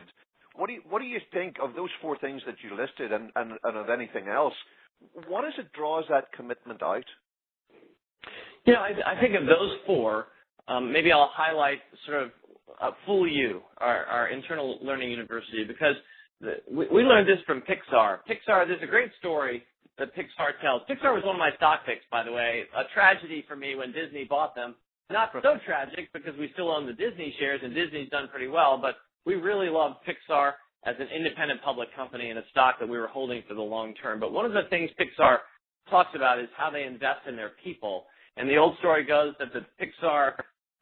What 0.54 0.68
do 0.68 0.72
you, 0.74 0.82
what 0.88 1.00
do 1.00 1.06
you 1.06 1.20
think 1.32 1.56
of 1.62 1.74
those 1.74 1.90
four 2.00 2.16
things 2.18 2.42
that 2.46 2.56
you 2.62 2.76
listed 2.76 3.12
and, 3.12 3.30
and, 3.36 3.52
and 3.62 3.76
of 3.76 3.90
anything 3.90 4.28
else? 4.28 4.54
What 5.28 5.44
is 5.44 5.52
it 5.58 5.72
draws 5.74 6.04
that 6.08 6.32
commitment 6.32 6.82
out? 6.82 7.04
You 8.66 8.72
know, 8.72 8.80
I, 8.80 9.14
I 9.14 9.20
think 9.20 9.34
of 9.34 9.46
those 9.46 9.78
four. 9.86 10.26
Um, 10.68 10.92
maybe 10.92 11.12
I'll 11.12 11.30
highlight 11.32 11.78
sort 12.04 12.24
of 12.24 12.30
uh, 12.82 12.90
Fool 13.06 13.28
U, 13.28 13.60
our, 13.78 14.04
our 14.06 14.28
internal 14.28 14.78
learning 14.82 15.10
university, 15.10 15.64
because 15.66 15.94
the, 16.40 16.54
we, 16.70 16.86
we 16.92 17.02
learned 17.02 17.28
this 17.28 17.38
from 17.46 17.62
Pixar. 17.62 18.18
Pixar, 18.28 18.66
there's 18.66 18.82
a 18.82 18.90
great 18.90 19.10
story 19.20 19.62
that 19.98 20.14
Pixar 20.16 20.60
tells. 20.60 20.82
Pixar 20.90 21.14
was 21.14 21.22
one 21.24 21.36
of 21.36 21.38
my 21.38 21.50
stock 21.56 21.86
picks, 21.86 22.02
by 22.10 22.24
the 22.24 22.32
way. 22.32 22.64
A 22.76 22.82
tragedy 22.92 23.44
for 23.46 23.54
me 23.54 23.76
when 23.76 23.92
Disney 23.92 24.24
bought 24.24 24.54
them. 24.54 24.74
Not 25.08 25.30
so 25.32 25.54
tragic 25.64 26.12
because 26.12 26.34
we 26.36 26.50
still 26.52 26.68
own 26.68 26.84
the 26.84 26.92
Disney 26.92 27.32
shares 27.38 27.60
and 27.62 27.72
Disney's 27.72 28.10
done 28.10 28.26
pretty 28.28 28.48
well, 28.48 28.76
but 28.82 28.96
we 29.24 29.36
really 29.36 29.68
love 29.68 29.92
Pixar 30.02 30.54
as 30.84 30.96
an 30.98 31.06
independent 31.16 31.62
public 31.62 31.94
company 31.94 32.30
and 32.30 32.38
a 32.40 32.42
stock 32.50 32.80
that 32.80 32.88
we 32.88 32.98
were 32.98 33.06
holding 33.06 33.42
for 33.46 33.54
the 33.54 33.62
long 33.62 33.94
term. 33.94 34.18
But 34.18 34.32
one 34.32 34.44
of 34.44 34.52
the 34.52 34.62
things 34.68 34.90
Pixar 34.98 35.38
talks 35.88 36.10
about 36.16 36.40
is 36.40 36.48
how 36.56 36.70
they 36.70 36.82
invest 36.82 37.20
in 37.28 37.36
their 37.36 37.52
people. 37.62 38.06
And 38.36 38.48
the 38.48 38.56
old 38.56 38.76
story 38.78 39.04
goes 39.04 39.34
that 39.38 39.48
the 39.52 39.64
Pixar 39.80 40.32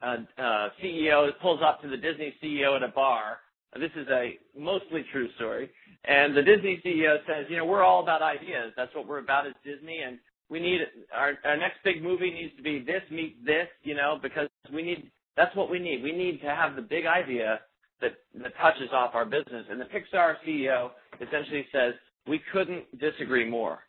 uh, 0.03 0.17
uh, 0.40 0.69
CEO 0.83 1.31
pulls 1.40 1.61
up 1.64 1.81
to 1.83 1.88
the 1.88 1.97
Disney 1.97 2.35
CEO 2.43 2.77
at 2.77 2.83
a 2.83 2.88
bar. 2.88 3.38
This 3.79 3.90
is 3.97 4.07
a 4.09 4.38
mostly 4.57 5.05
true 5.12 5.29
story. 5.37 5.71
And 6.05 6.37
the 6.37 6.43
Disney 6.43 6.81
CEO 6.85 7.17
says, 7.27 7.47
you 7.49 7.57
know, 7.57 7.64
we're 7.64 7.83
all 7.83 8.03
about 8.03 8.23
ideas. 8.23 8.73
That's 8.77 8.95
what 8.95 9.09
we're 9.09 9.19
about 9.19 9.47
as 9.47 9.55
Disney. 9.64 10.01
And 10.07 10.19
we 10.51 10.61
need 10.61 10.81
our, 11.12 11.35
our 11.45 11.57
next 11.57 11.79
big 11.85 12.03
movie 12.03 12.31
needs 12.31 12.55
to 12.57 12.62
be 12.62 12.81
this 12.81 13.03
meets 13.11 13.37
this, 13.45 13.67
you 13.83 13.95
know, 13.95 14.19
because 14.23 14.49
we 14.73 14.83
need, 14.83 15.11
that's 15.37 15.55
what 15.57 15.71
we 15.71 15.79
need. 15.79 16.03
We 16.03 16.12
need 16.12 16.40
to 16.43 16.49
have 16.49 16.77
the 16.77 16.83
big 16.83 17.07
idea 17.07 17.61
that, 18.01 18.12
that 18.43 18.53
touches 18.61 18.90
off 18.93 19.14
our 19.14 19.25
business. 19.25 19.67
And 19.71 19.81
the 19.81 19.87
Pixar 19.87 20.35
CEO 20.47 20.90
essentially 21.21 21.67
says, 21.73 21.95
we 22.29 22.40
couldn't 22.53 22.85
disagree 22.99 23.49
more. 23.49 23.81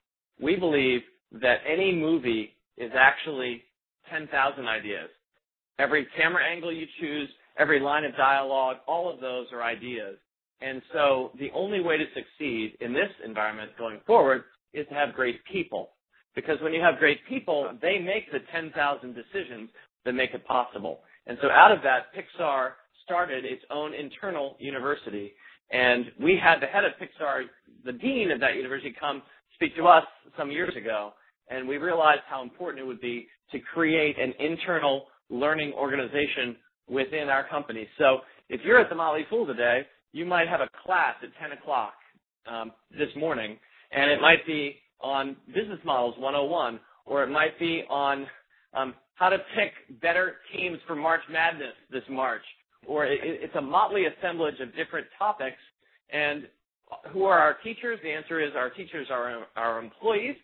We 0.42 0.56
believe 0.56 1.02
that 1.42 1.58
any 1.68 1.94
movie 1.94 2.55
is 2.78 2.92
actually 2.98 3.64
10,000 4.12 4.68
ideas. 4.68 5.10
Every 5.80 6.08
camera 6.18 6.44
angle 6.46 6.72
you 6.72 6.86
choose, 7.00 7.30
every 7.58 7.80
line 7.80 8.06
of 8.06 8.16
dialogue, 8.16 8.78
all 8.88 9.12
of 9.14 9.20
those 9.20 9.48
are 9.52 9.64
ideas. 9.64 10.18
And 10.62 10.82
so 10.94 11.32
the 11.38 11.50
only 11.54 11.82
way 11.82 11.98
to 11.98 12.06
succeed 12.14 12.78
in 12.80 12.94
this 12.94 13.10
environment 13.26 13.72
going 13.78 14.00
forward 14.08 14.44
is 14.74 14.88
to 14.88 14.94
have 14.94 15.14
great 15.14 15.44
people. 15.46 15.92
Because 16.36 16.58
when 16.62 16.74
you 16.74 16.82
have 16.82 17.00
great 17.00 17.20
people, 17.28 17.72
they 17.82 17.98
make 17.98 18.32
the 18.32 18.40
10,000 18.52 19.16
decisions 19.16 19.70
that 20.06 20.14
make 20.14 20.34
it 20.34 20.46
possible. 20.46 21.00
And 21.28 21.38
so 21.42 21.50
out 21.50 21.72
of 21.72 21.80
that, 21.84 22.14
Pixar 22.14 22.72
started 23.04 23.46
its 23.46 23.64
own 23.72 23.94
internal 23.94 24.56
university. 24.60 25.34
And 25.72 26.06
we 26.22 26.40
had 26.42 26.60
the 26.60 26.68
head 26.68 26.84
of 26.84 26.92
Pixar, 27.02 27.44
the 27.84 27.94
dean 27.94 28.32
of 28.32 28.40
that 28.40 28.56
university, 28.56 28.94
come 29.00 29.22
speak 29.56 29.76
to 29.78 29.88
us 29.88 30.04
some 30.38 30.52
years 30.52 30.76
ago. 30.76 31.14
And 31.50 31.68
we 31.68 31.78
realized 31.78 32.22
how 32.28 32.42
important 32.42 32.84
it 32.84 32.88
would 32.88 33.02
be 33.02 33.28
to 33.52 33.60
create 33.60 34.18
an 34.20 34.34
internal 34.40 35.06
learning 35.30 35.74
organization 35.74 36.56
within 36.88 37.30
our 37.30 37.48
company. 37.48 37.88
So 37.98 38.20
if 38.50 38.62
you're 38.64 38.80
at 38.80 38.90
the 38.90 38.96
Motley 38.96 39.26
Fool 39.30 39.46
today, 39.46 39.82
you 40.12 40.26
might 40.26 40.48
have 40.48 40.62
a 40.62 40.70
class 40.86 41.16
at 41.24 41.30
10 41.42 41.58
o'clock 41.58 41.94
um, 42.50 42.72
this 42.92 43.10
morning, 43.18 43.58
and 43.92 44.10
it 44.12 44.22
might 44.22 44.46
be 44.46 44.76
on 45.02 45.36
Business 45.48 45.80
Models 45.84 46.16
101, 46.18 46.80
or 47.06 47.24
it 47.24 47.30
might 47.30 47.58
be 47.60 47.84
on 47.90 48.26
um, 48.74 48.94
how 49.16 49.30
to 49.30 49.38
pick 49.56 50.02
better 50.02 50.36
teams 50.56 50.78
for 50.88 50.96
March 50.96 51.22
Madness 51.32 51.74
this 51.92 52.04
March, 52.10 52.42
or 52.88 53.06
it, 53.06 53.20
it's 53.24 53.56
a 53.56 53.62
motley 53.62 54.04
assemblage 54.06 54.60
of 54.60 54.76
different 54.76 55.08
topics. 55.18 55.58
And 56.12 56.48
who 57.12 57.24
are 57.24 57.40
our 57.40 57.58
teachers? 57.64 58.00
The 58.04 58.12
answer 58.12 58.40
is 58.40 58.52
our 58.56 58.70
teachers 58.70 59.08
are 59.10 59.46
our 59.56 59.80
employees. 59.80 60.36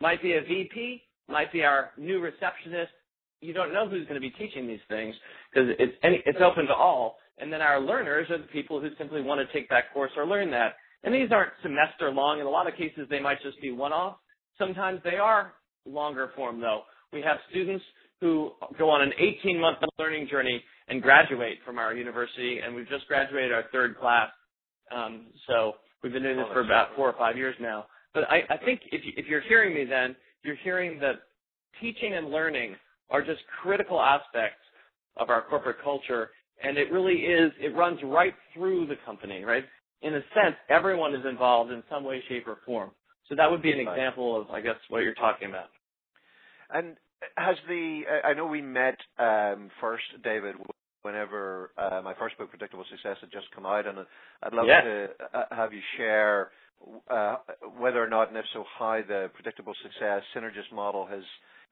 Might 0.00 0.22
be 0.22 0.34
a 0.34 0.40
VP, 0.42 1.02
might 1.28 1.52
be 1.52 1.64
our 1.64 1.90
new 1.96 2.20
receptionist. 2.20 2.92
You 3.40 3.52
don't 3.52 3.72
know 3.72 3.88
who's 3.88 4.06
going 4.06 4.20
to 4.20 4.20
be 4.20 4.30
teaching 4.30 4.66
these 4.66 4.80
things 4.88 5.14
because 5.52 5.70
it's 5.78 5.94
it's 6.02 6.38
open 6.44 6.66
to 6.66 6.74
all. 6.74 7.16
And 7.38 7.52
then 7.52 7.62
our 7.62 7.80
learners 7.80 8.28
are 8.30 8.38
the 8.38 8.48
people 8.48 8.80
who 8.80 8.88
simply 8.98 9.22
want 9.22 9.40
to 9.46 9.52
take 9.52 9.68
that 9.70 9.92
course 9.94 10.10
or 10.16 10.26
learn 10.26 10.50
that. 10.50 10.74
And 11.04 11.14
these 11.14 11.30
aren't 11.30 11.52
semester 11.62 12.10
long. 12.10 12.40
In 12.40 12.46
a 12.46 12.50
lot 12.50 12.66
of 12.66 12.74
cases, 12.74 13.06
they 13.08 13.20
might 13.20 13.40
just 13.42 13.60
be 13.60 13.70
one-off. 13.70 14.16
Sometimes 14.58 15.00
they 15.04 15.16
are 15.16 15.54
longer 15.86 16.30
form, 16.34 16.60
though. 16.60 16.82
We 17.12 17.22
have 17.22 17.38
students 17.50 17.84
who 18.20 18.50
go 18.78 18.90
on 18.90 19.02
an 19.02 19.12
18-month 19.20 19.78
learning 19.98 20.26
journey 20.28 20.62
and 20.88 21.00
graduate 21.00 21.58
from 21.64 21.78
our 21.78 21.94
university, 21.94 22.58
and 22.64 22.74
we've 22.74 22.88
just 22.88 23.06
graduated 23.06 23.52
our 23.52 23.64
third 23.70 23.96
class. 23.98 24.30
Um, 24.94 25.26
so 25.46 25.74
we've 26.02 26.12
been 26.12 26.24
doing 26.24 26.36
this 26.36 26.46
for 26.52 26.60
about 26.60 26.88
four 26.96 27.08
or 27.08 27.16
five 27.16 27.36
years 27.36 27.54
now. 27.60 27.86
But 28.18 28.30
I, 28.30 28.42
I 28.50 28.56
think 28.64 28.80
if, 28.90 29.04
you, 29.04 29.12
if 29.16 29.26
you're 29.26 29.42
hearing 29.42 29.74
me, 29.74 29.84
then 29.84 30.16
you're 30.42 30.56
hearing 30.64 30.98
that 31.00 31.16
teaching 31.80 32.14
and 32.14 32.30
learning 32.30 32.74
are 33.10 33.22
just 33.22 33.40
critical 33.62 34.00
aspects 34.00 34.64
of 35.16 35.30
our 35.30 35.42
corporate 35.42 35.76
culture, 35.82 36.30
and 36.62 36.76
it 36.76 36.90
really 36.90 37.14
is. 37.14 37.52
It 37.60 37.76
runs 37.76 38.00
right 38.02 38.34
through 38.54 38.86
the 38.86 38.96
company, 39.06 39.44
right? 39.44 39.64
in 40.02 40.14
a 40.14 40.20
sense, 40.34 40.56
everyone 40.68 41.14
is 41.14 41.24
involved 41.28 41.72
in 41.72 41.82
some 41.90 42.04
way, 42.04 42.22
shape, 42.28 42.46
or 42.46 42.58
form. 42.64 42.90
So 43.28 43.34
that 43.34 43.50
would 43.50 43.62
be 43.62 43.72
an 43.72 43.80
example 43.80 44.40
of, 44.40 44.50
I 44.50 44.60
guess, 44.60 44.76
what 44.88 45.02
you're 45.02 45.14
talking 45.14 45.48
about. 45.48 45.68
And 46.70 46.96
has 47.36 47.56
the 47.66 48.02
I 48.24 48.32
know 48.32 48.46
we 48.46 48.62
met 48.62 48.96
um, 49.18 49.70
first, 49.80 50.04
David, 50.22 50.54
whenever 51.02 51.72
uh, 51.76 52.00
my 52.04 52.14
first 52.14 52.38
book, 52.38 52.50
Predictable 52.50 52.84
Success, 52.90 53.16
had 53.20 53.32
just 53.32 53.46
come 53.54 53.66
out, 53.66 53.86
and 53.86 53.98
I'd 54.42 54.52
love 54.52 54.66
yes. 54.68 54.82
to 54.84 55.08
uh, 55.34 55.44
have 55.50 55.72
you 55.72 55.80
share 55.96 56.50
uh, 57.10 57.36
whether 57.78 58.02
or 58.02 58.08
not, 58.08 58.28
and 58.28 58.36
if 58.36 58.44
so, 58.52 58.64
how 58.78 59.00
the 59.06 59.30
Predictable 59.34 59.74
Success 59.82 60.22
Synergist 60.34 60.72
model 60.72 61.06
has 61.06 61.22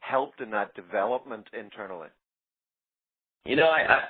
helped 0.01 0.41
in 0.41 0.51
that 0.51 0.75
development 0.75 1.47
internally. 1.59 2.09
You 3.45 3.57
know, 3.57 3.67
I 3.69 3.81
I, 3.81 4.01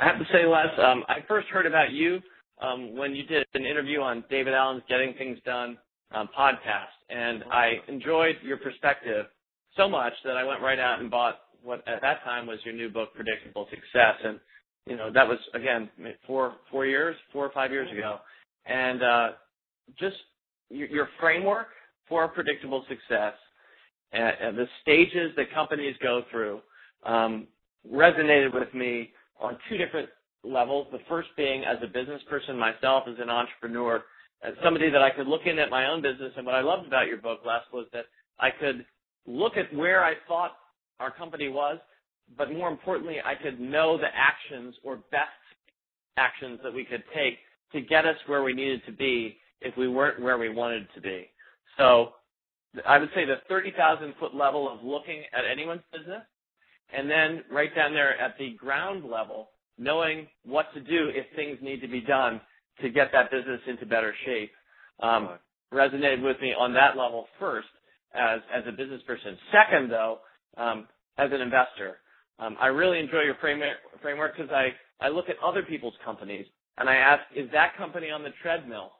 I 0.00 0.06
have 0.06 0.18
to 0.18 0.24
say, 0.32 0.46
Les, 0.46 0.66
um, 0.78 1.04
I 1.08 1.18
first 1.28 1.48
heard 1.48 1.66
about 1.66 1.92
you 1.92 2.20
um, 2.60 2.96
when 2.96 3.14
you 3.14 3.24
did 3.24 3.46
an 3.54 3.64
interview 3.64 4.00
on 4.00 4.24
David 4.30 4.54
Allen's 4.54 4.82
Getting 4.88 5.14
Things 5.14 5.38
Done 5.44 5.78
um, 6.12 6.28
podcast, 6.38 6.94
and 7.10 7.44
I 7.50 7.74
enjoyed 7.88 8.36
your 8.42 8.58
perspective 8.58 9.26
so 9.76 9.88
much 9.88 10.12
that 10.24 10.36
I 10.36 10.44
went 10.44 10.62
right 10.62 10.78
out 10.78 11.00
and 11.00 11.10
bought 11.10 11.40
what 11.62 11.86
at 11.88 12.00
that 12.02 12.22
time 12.24 12.46
was 12.46 12.58
your 12.64 12.74
new 12.74 12.90
book, 12.90 13.14
Predictable 13.14 13.66
Success, 13.70 14.16
and 14.24 14.38
you 14.86 14.96
know 14.96 15.10
that 15.12 15.26
was 15.26 15.38
again 15.54 15.90
four 16.26 16.54
four 16.70 16.86
years, 16.86 17.16
four 17.32 17.44
or 17.44 17.50
five 17.52 17.70
years 17.70 17.90
ago, 17.90 18.18
and 18.66 19.02
uh, 19.02 19.28
just 19.98 20.16
your, 20.70 21.08
framework 21.20 21.68
for 22.08 22.26
predictable 22.28 22.84
success, 22.88 23.34
and, 24.12 24.32
and 24.40 24.58
the 24.58 24.66
stages 24.82 25.32
that 25.36 25.52
companies 25.52 25.94
go 26.02 26.22
through, 26.30 26.60
um, 27.04 27.46
resonated 27.90 28.54
with 28.54 28.72
me 28.74 29.10
on 29.40 29.58
two 29.68 29.76
different 29.76 30.08
levels. 30.42 30.86
The 30.92 30.98
first 31.08 31.28
being 31.36 31.64
as 31.64 31.76
a 31.82 31.86
business 31.86 32.22
person 32.28 32.58
myself, 32.58 33.04
as 33.08 33.16
an 33.20 33.30
entrepreneur, 33.30 34.02
as 34.42 34.54
somebody 34.62 34.90
that 34.90 35.02
I 35.02 35.10
could 35.10 35.26
look 35.26 35.46
in 35.46 35.58
at 35.58 35.70
my 35.70 35.86
own 35.86 36.02
business. 36.02 36.32
And 36.36 36.46
what 36.46 36.54
I 36.54 36.60
loved 36.60 36.86
about 36.86 37.06
your 37.06 37.18
book, 37.18 37.40
Les, 37.46 37.60
was 37.72 37.86
that 37.92 38.04
I 38.38 38.50
could 38.50 38.84
look 39.26 39.56
at 39.56 39.74
where 39.74 40.04
I 40.04 40.14
thought 40.28 40.52
our 41.00 41.10
company 41.10 41.48
was, 41.48 41.78
but 42.36 42.52
more 42.52 42.68
importantly, 42.68 43.16
I 43.24 43.34
could 43.34 43.60
know 43.60 43.98
the 43.98 44.08
actions 44.14 44.74
or 44.84 44.96
best 45.10 45.28
actions 46.16 46.60
that 46.62 46.72
we 46.72 46.84
could 46.84 47.02
take 47.14 47.38
to 47.72 47.80
get 47.80 48.04
us 48.04 48.16
where 48.26 48.42
we 48.42 48.52
needed 48.52 48.82
to 48.86 48.92
be 48.92 49.38
if 49.60 49.76
we 49.76 49.88
weren't 49.88 50.20
where 50.22 50.38
we 50.38 50.48
wanted 50.50 50.86
to 50.94 51.00
be. 51.00 51.28
So 51.78 52.14
I 52.86 52.98
would 52.98 53.10
say 53.14 53.24
the 53.24 53.36
30,000 53.48 54.14
foot 54.20 54.34
level 54.34 54.70
of 54.70 54.84
looking 54.84 55.22
at 55.32 55.44
anyone's 55.44 55.82
business, 55.92 56.22
and 56.92 57.10
then 57.10 57.44
right 57.50 57.74
down 57.74 57.94
there 57.94 58.18
at 58.20 58.36
the 58.38 58.54
ground 58.54 59.04
level, 59.10 59.50
knowing 59.78 60.28
what 60.44 60.72
to 60.74 60.80
do 60.80 61.10
if 61.14 61.26
things 61.36 61.58
need 61.62 61.80
to 61.82 61.88
be 61.88 62.00
done 62.00 62.40
to 62.82 62.90
get 62.90 63.10
that 63.12 63.30
business 63.30 63.60
into 63.68 63.86
better 63.86 64.14
shape 64.26 64.52
um, 65.02 65.38
resonated 65.72 66.22
with 66.22 66.40
me 66.40 66.54
on 66.58 66.72
that 66.74 66.96
level 66.96 67.26
first 67.40 67.68
as 68.14 68.40
as 68.54 68.64
a 68.68 68.72
business 68.72 69.02
person. 69.06 69.36
Second, 69.52 69.90
though, 69.90 70.20
um, 70.56 70.88
as 71.18 71.30
an 71.32 71.40
investor, 71.40 71.98
um, 72.38 72.56
I 72.60 72.68
really 72.68 73.00
enjoy 73.00 73.22
your 73.22 73.36
framework 73.40 74.36
because 74.36 74.52
I 74.52 74.74
I 75.00 75.08
look 75.08 75.28
at 75.28 75.36
other 75.44 75.62
people's 75.64 75.94
companies 76.04 76.46
and 76.78 76.88
I 76.88 76.96
ask, 76.96 77.22
is 77.36 77.50
that 77.52 77.76
company 77.76 78.10
on 78.10 78.22
the 78.22 78.30
treadmill? 78.42 78.92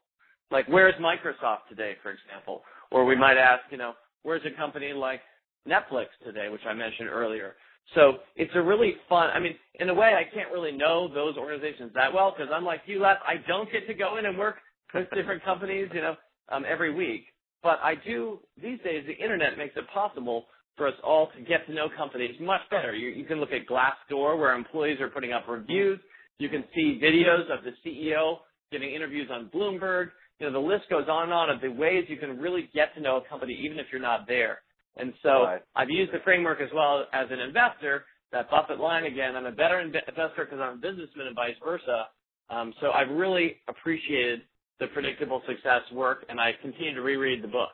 Like, 0.50 0.66
where's 0.68 0.94
Microsoft 0.96 1.68
today, 1.68 1.94
for 2.02 2.11
example? 2.11 2.62
Or 2.90 3.04
we 3.04 3.16
might 3.16 3.37
ask, 3.37 3.62
you 3.70 3.78
know, 3.78 3.92
where's 4.22 4.42
a 4.44 4.57
company 4.57 4.92
like 4.92 5.20
Netflix 5.68 6.07
today, 6.24 6.48
which 6.50 6.61
I 6.68 6.74
mentioned 6.74 7.09
earlier? 7.09 7.54
So 7.94 8.18
it's 8.37 8.52
a 8.54 8.62
really 8.62 8.94
fun. 9.09 9.30
I 9.35 9.40
mean, 9.40 9.54
in 9.80 9.88
a 9.88 9.94
way, 9.94 10.14
I 10.14 10.33
can't 10.35 10.50
really 10.52 10.72
know 10.72 11.09
those 11.12 11.37
organizations 11.37 11.92
that 11.94 12.12
well 12.12 12.35
because 12.37 12.52
I'm 12.54 12.64
like 12.64 12.83
you, 12.87 13.00
Les. 13.00 13.16
I 13.26 13.35
don't 13.46 13.70
get 13.70 13.87
to 13.87 13.94
go 13.94 14.16
in 14.16 14.26
and 14.26 14.38
work 14.38 14.57
with 14.94 15.09
different 15.14 15.44
companies, 15.44 15.88
you 15.92 16.00
know, 16.00 16.16
um, 16.50 16.64
every 16.68 16.94
week. 16.94 17.26
But 17.62 17.78
I 17.83 17.94
do 17.94 18.40
these 18.62 18.78
days. 18.85 19.04
The 19.07 19.14
internet 19.22 19.59
makes 19.59 19.76
it 19.76 19.85
possible 19.92 20.46
for 20.76 20.88
us 20.88 20.94
all 21.04 21.28
to 21.37 21.42
get 21.42 21.66
to 21.66 21.74
know 21.74 21.88
companies 21.96 22.35
much 22.40 22.61
better. 22.70 22.94
You, 22.94 23.09
you 23.09 23.24
can 23.24 23.38
look 23.38 23.50
at 23.52 23.66
Glassdoor, 23.66 24.38
where 24.38 24.54
employees 24.54 25.00
are 25.00 25.09
putting 25.09 25.33
up 25.33 25.44
reviews. 25.48 26.00
You 26.38 26.48
can 26.48 26.64
see 26.74 27.00
videos 27.02 27.44
of 27.50 27.64
the 27.64 27.72
CEO 27.85 28.38
giving 28.72 28.92
interviews 28.92 29.28
on 29.33 29.50
Bloomberg. 29.54 30.09
You 30.38 30.47
know, 30.47 30.53
the 30.53 30.66
list 30.66 30.88
goes 30.90 31.07
on 31.09 31.25
and 31.25 31.33
on 31.33 31.51
of 31.51 31.61
the 31.61 31.68
ways 31.68 32.05
you 32.09 32.16
can 32.16 32.38
really 32.38 32.68
get 32.75 32.94
to 32.94 33.01
know 33.01 33.16
a 33.16 33.29
company, 33.29 33.55
even 33.64 33.79
if 33.79 33.87
you're 33.92 34.01
not 34.01 34.27
there. 34.27 34.59
And 34.97 35.12
so 35.23 35.44
right. 35.44 35.62
I've 35.77 35.90
used 35.90 36.12
the 36.12 36.18
framework 36.25 36.61
as 36.61 36.68
well 36.75 37.07
as 37.12 37.27
an 37.31 37.40
investor, 37.40 38.05
that 38.33 38.51
Buffett 38.51 38.81
line 38.81 39.05
again. 39.05 39.37
I'm 39.37 39.47
a 39.47 39.53
better 39.53 39.81
investor 39.81 40.44
because 40.44 40.59
I'm 40.61 40.75
a 40.75 40.81
businessman 40.81 41.29
and 41.29 41.37
vice 41.37 41.55
versa. 41.64 42.09
Um, 42.51 42.75
so 42.81 42.90
I've 42.90 43.11
really 43.11 43.57
appreciated 43.68 44.42
the 44.81 44.88
predictable 44.88 45.40
success 45.47 45.83
work, 45.92 46.27
and 46.29 46.40
I 46.40 46.53
continue 46.61 46.94
to 46.94 47.03
reread 47.03 47.42
the 47.42 47.49
book. 47.49 47.70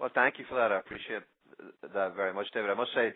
Well, 0.00 0.10
thank 0.14 0.38
you 0.38 0.44
for 0.48 0.54
that. 0.54 0.72
I 0.72 0.78
appreciate 0.78 1.22
that 1.82 2.16
very 2.16 2.32
much, 2.32 2.46
David. 2.54 2.70
I 2.70 2.74
must 2.74 2.90
say, 2.94 3.12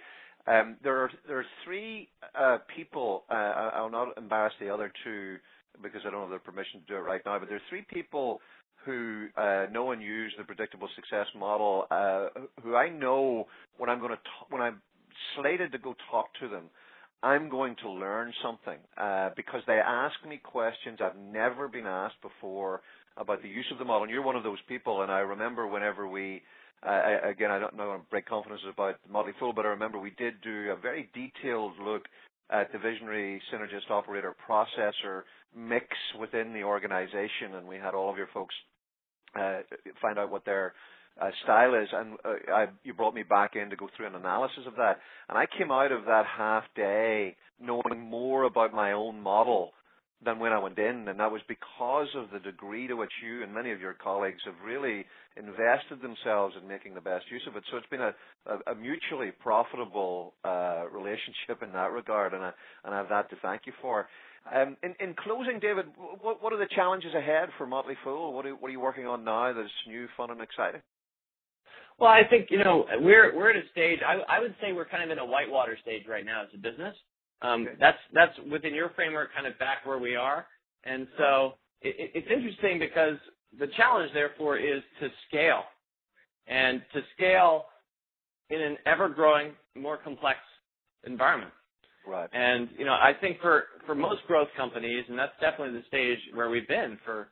Um, 0.46 0.76
there 0.82 0.96
are 0.98 1.10
there 1.28 1.38
are 1.38 1.46
three 1.64 2.08
uh, 2.34 2.58
people. 2.74 3.24
Uh, 3.30 3.70
I'll 3.74 3.90
not 3.90 4.18
embarrass 4.18 4.54
the 4.60 4.68
other 4.68 4.92
two 5.04 5.36
because 5.82 6.02
I 6.06 6.10
don't 6.10 6.22
have 6.22 6.30
the 6.30 6.38
permission 6.38 6.80
to 6.80 6.86
do 6.86 6.96
it 6.96 7.00
right 7.00 7.20
now. 7.24 7.38
But 7.38 7.48
there 7.48 7.56
are 7.56 7.68
three 7.68 7.84
people 7.92 8.40
who 8.84 9.26
uh, 9.36 9.66
know 9.70 9.92
and 9.92 10.02
use 10.02 10.32
the 10.36 10.44
predictable 10.44 10.88
success 10.96 11.26
model. 11.38 11.86
Uh, 11.90 12.28
who 12.62 12.74
I 12.74 12.88
know 12.88 13.46
when 13.78 13.88
I'm 13.88 14.00
going 14.00 14.12
to 14.12 14.18
when 14.50 14.62
I'm 14.62 14.80
slated 15.36 15.72
to 15.72 15.78
go 15.78 15.94
talk 16.10 16.26
to 16.40 16.48
them, 16.48 16.64
I'm 17.22 17.48
going 17.48 17.76
to 17.82 17.90
learn 17.90 18.32
something 18.42 18.78
uh, 18.98 19.30
because 19.36 19.62
they 19.66 19.80
ask 19.84 20.14
me 20.28 20.40
questions 20.42 20.98
I've 21.00 21.16
never 21.16 21.68
been 21.68 21.86
asked 21.86 22.20
before 22.22 22.80
about 23.16 23.42
the 23.42 23.48
use 23.48 23.66
of 23.70 23.78
the 23.78 23.84
model. 23.84 24.04
And 24.04 24.10
you're 24.12 24.22
one 24.22 24.36
of 24.36 24.42
those 24.42 24.58
people. 24.68 25.02
And 25.02 25.12
I 25.12 25.20
remember 25.20 25.66
whenever 25.66 26.08
we 26.08 26.42
uh, 26.84 27.28
again, 27.28 27.50
I 27.50 27.60
don't 27.60 27.76
want 27.76 28.02
to 28.02 28.10
break 28.10 28.26
confidence 28.26 28.60
about 28.72 28.96
Motley 29.08 29.32
Fool, 29.38 29.52
but 29.52 29.64
I 29.64 29.68
remember 29.68 29.98
we 29.98 30.10
did 30.18 30.34
do 30.42 30.72
a 30.72 30.76
very 30.76 31.08
detailed 31.14 31.74
look 31.80 32.02
at 32.52 32.70
the 32.70 32.78
visionary 32.78 33.40
synergist 33.52 33.90
operator 33.90 34.36
processor 34.48 35.22
mix 35.56 35.86
within 36.20 36.52
the 36.52 36.62
organization, 36.62 37.54
and 37.56 37.66
we 37.66 37.76
had 37.76 37.94
all 37.94 38.10
of 38.10 38.16
your 38.16 38.28
folks 38.32 38.54
uh, 39.38 39.60
find 40.00 40.18
out 40.18 40.30
what 40.30 40.44
their 40.44 40.74
uh, 41.20 41.30
style 41.42 41.74
is. 41.74 41.88
And 41.92 42.14
uh, 42.24 42.52
I, 42.52 42.66
you 42.84 42.92
brought 42.94 43.14
me 43.14 43.22
back 43.22 43.56
in 43.56 43.70
to 43.70 43.76
go 43.76 43.88
through 43.96 44.06
an 44.06 44.14
analysis 44.14 44.64
of 44.66 44.76
that, 44.76 44.98
and 45.28 45.38
I 45.38 45.46
came 45.58 45.70
out 45.70 45.92
of 45.92 46.04
that 46.04 46.24
half 46.26 46.64
day 46.76 47.36
knowing 47.60 48.00
more 48.00 48.44
about 48.44 48.74
my 48.74 48.92
own 48.92 49.20
model 49.20 49.72
than 50.24 50.38
when 50.38 50.52
I 50.52 50.58
went 50.58 50.78
in, 50.78 51.08
and 51.08 51.18
that 51.18 51.30
was 51.30 51.40
because 51.48 52.08
of 52.16 52.30
the 52.32 52.38
degree 52.38 52.86
to 52.86 52.94
which 52.94 53.12
you 53.24 53.42
and 53.42 53.52
many 53.52 53.72
of 53.72 53.80
your 53.80 53.94
colleagues 53.94 54.40
have 54.44 54.54
really 54.64 55.04
invested 55.36 56.00
themselves 56.00 56.54
in 56.60 56.68
making 56.68 56.94
the 56.94 57.00
best 57.00 57.24
use 57.30 57.42
of 57.48 57.56
it. 57.56 57.64
So 57.70 57.76
it's 57.76 57.86
been 57.88 58.00
a, 58.02 58.14
a, 58.46 58.72
a 58.72 58.74
mutually 58.74 59.30
profitable 59.40 60.34
uh, 60.44 60.84
relationship 60.92 61.62
in 61.62 61.72
that 61.72 61.92
regard, 61.92 62.34
and 62.34 62.42
I, 62.42 62.52
and 62.84 62.94
I 62.94 62.98
have 62.98 63.08
that 63.08 63.30
to 63.30 63.36
thank 63.42 63.62
you 63.66 63.72
for. 63.80 64.08
Um, 64.54 64.76
in, 64.82 64.94
in 65.00 65.14
closing, 65.14 65.58
David, 65.60 65.86
what, 66.20 66.42
what 66.42 66.52
are 66.52 66.58
the 66.58 66.68
challenges 66.74 67.14
ahead 67.14 67.48
for 67.58 67.66
Motley 67.66 67.96
Fool? 68.02 68.32
What 68.32 68.46
are, 68.46 68.54
what 68.54 68.68
are 68.68 68.72
you 68.72 68.80
working 68.80 69.06
on 69.06 69.24
now 69.24 69.52
that's 69.52 69.68
new, 69.86 70.08
fun, 70.16 70.30
and 70.30 70.40
exciting? 70.40 70.82
Well, 71.98 72.10
I 72.10 72.22
think 72.28 72.48
you 72.50 72.58
know 72.58 72.86
we're 72.98 73.36
we're 73.36 73.50
at 73.50 73.56
a 73.56 73.68
stage. 73.70 74.00
I, 74.04 74.38
I 74.38 74.40
would 74.40 74.54
say 74.60 74.72
we're 74.72 74.88
kind 74.88 75.04
of 75.04 75.10
in 75.10 75.18
a 75.18 75.24
whitewater 75.24 75.78
stage 75.80 76.02
right 76.08 76.24
now 76.24 76.42
as 76.42 76.48
a 76.54 76.58
business. 76.58 76.96
Um, 77.42 77.62
okay. 77.64 77.76
That's 77.80 77.98
that's 78.14 78.34
within 78.50 78.74
your 78.74 78.90
framework, 78.90 79.34
kind 79.34 79.46
of 79.46 79.58
back 79.58 79.86
where 79.86 79.98
we 79.98 80.16
are. 80.16 80.46
And 80.84 81.08
so 81.18 81.54
it, 81.82 82.12
it's 82.14 82.28
interesting 82.32 82.78
because 82.78 83.16
the 83.58 83.68
challenge, 83.76 84.12
therefore, 84.14 84.58
is 84.58 84.82
to 85.00 85.10
scale, 85.28 85.64
and 86.48 86.82
to 86.94 87.02
scale 87.16 87.66
in 88.50 88.60
an 88.60 88.78
ever-growing, 88.86 89.52
more 89.76 89.98
complex 89.98 90.38
environment. 91.06 91.52
Right. 92.06 92.28
And 92.32 92.68
you 92.78 92.84
know, 92.86 92.94
I 92.94 93.12
think 93.20 93.40
for 93.42 93.64
for 93.86 93.94
most 93.94 94.22
growth 94.28 94.48
companies, 94.56 95.04
and 95.08 95.18
that's 95.18 95.32
definitely 95.40 95.78
the 95.80 95.86
stage 95.88 96.18
where 96.34 96.50
we've 96.50 96.68
been 96.68 96.98
for 97.04 97.28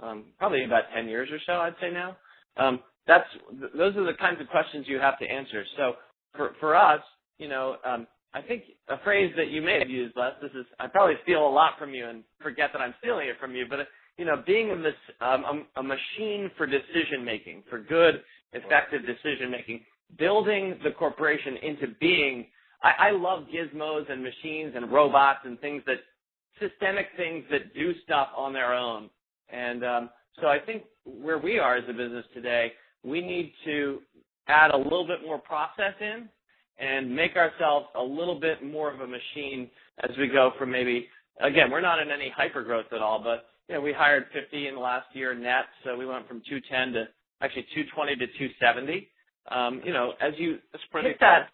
um, 0.00 0.26
probably 0.38 0.64
about 0.64 0.84
10 0.94 1.08
years 1.08 1.30
or 1.32 1.38
so, 1.46 1.54
I'd 1.54 1.74
say 1.80 1.90
now. 1.92 2.16
Um, 2.58 2.80
that's 3.06 3.28
those 3.76 3.96
are 3.96 4.04
the 4.06 4.14
kinds 4.18 4.40
of 4.40 4.48
questions 4.48 4.86
you 4.88 4.98
have 5.00 5.18
to 5.20 5.26
answer. 5.26 5.64
So 5.76 5.94
for 6.36 6.52
for 6.60 6.76
us, 6.76 7.00
you 7.38 7.48
know, 7.48 7.76
um, 7.84 8.06
I 8.34 8.42
think 8.42 8.64
a 8.88 8.98
phrase 9.04 9.32
that 9.36 9.48
you 9.48 9.62
may 9.62 9.78
have 9.78 9.88
used, 9.88 10.16
Les. 10.16 10.32
This 10.42 10.50
is 10.58 10.66
I 10.80 10.88
probably 10.88 11.14
steal 11.22 11.46
a 11.46 11.48
lot 11.48 11.78
from 11.78 11.94
you 11.94 12.08
and 12.08 12.24
forget 12.42 12.70
that 12.72 12.80
I'm 12.80 12.94
stealing 12.98 13.28
it 13.28 13.36
from 13.38 13.54
you, 13.54 13.64
but 13.70 13.78
you 14.18 14.24
know, 14.24 14.42
being 14.44 14.70
a, 14.70 14.76
this, 14.76 14.94
um, 15.20 15.64
a, 15.76 15.80
a 15.80 15.82
machine 15.82 16.50
for 16.56 16.66
decision 16.66 17.24
making, 17.24 17.62
for 17.70 17.78
good, 17.78 18.22
effective 18.52 19.02
decision 19.06 19.50
making, 19.50 19.80
building 20.18 20.78
the 20.84 20.90
corporation 20.90 21.56
into 21.62 21.86
being. 22.00 22.46
I, 22.82 23.08
I 23.08 23.10
love 23.12 23.44
gizmos 23.54 24.10
and 24.10 24.22
machines 24.22 24.74
and 24.76 24.92
robots 24.92 25.40
and 25.44 25.58
things 25.60 25.82
that 25.86 25.98
systemic 26.60 27.06
things 27.16 27.44
that 27.50 27.72
do 27.74 27.92
stuff 28.04 28.28
on 28.36 28.52
their 28.52 28.74
own. 28.74 29.10
And 29.48 29.84
um, 29.84 30.10
so 30.40 30.48
I 30.48 30.58
think 30.58 30.84
where 31.04 31.38
we 31.38 31.58
are 31.58 31.76
as 31.76 31.84
a 31.88 31.92
business 31.92 32.24
today, 32.34 32.72
we 33.04 33.20
need 33.20 33.52
to 33.64 34.00
add 34.48 34.72
a 34.72 34.76
little 34.76 35.06
bit 35.06 35.18
more 35.24 35.38
process 35.38 35.94
in 36.00 36.28
and 36.78 37.14
make 37.14 37.36
ourselves 37.36 37.86
a 37.96 38.02
little 38.02 38.38
bit 38.38 38.64
more 38.64 38.92
of 38.92 39.00
a 39.00 39.06
machine 39.06 39.70
as 40.02 40.10
we 40.18 40.28
go 40.28 40.52
from 40.58 40.70
maybe 40.70 41.06
again 41.40 41.70
we're 41.70 41.80
not 41.80 42.00
in 42.00 42.10
any 42.10 42.32
hyper 42.36 42.62
growth 42.62 42.86
at 42.92 43.00
all 43.00 43.22
but 43.22 43.46
you 43.68 43.74
know 43.74 43.80
we 43.80 43.92
hired 43.92 44.24
50 44.32 44.68
in 44.68 44.74
the 44.74 44.80
last 44.80 45.06
year 45.12 45.34
net 45.34 45.64
so 45.84 45.96
we 45.96 46.06
went 46.06 46.26
from 46.26 46.42
210 46.48 46.92
to 46.94 47.08
actually 47.40 47.66
220 47.74 48.16
to 48.16 48.26
270 48.26 49.08
um, 49.50 49.80
you 49.84 49.92
know 49.92 50.12
as 50.20 50.32
you 50.38 50.58
hit 51.02 51.16
that. 51.20 51.48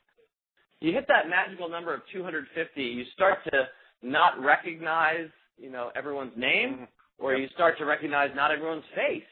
you 0.81 0.93
hit 0.93 1.07
that 1.09 1.29
magical 1.29 1.69
number 1.69 1.93
of 1.93 2.01
250 2.13 2.83
you 2.83 3.05
start 3.15 3.39
to 3.45 3.69
not 4.03 4.41
recognize 4.43 5.29
you 5.59 5.71
know 5.71 5.91
everyone's 5.95 6.33
name 6.37 6.73
mm-hmm. 6.73 6.85
or 7.25 7.35
you 7.35 7.49
start 7.55 7.79
to 7.79 7.85
recognize 7.85 8.31
not 8.35 8.51
everyone's 8.51 8.85
face. 8.95 9.23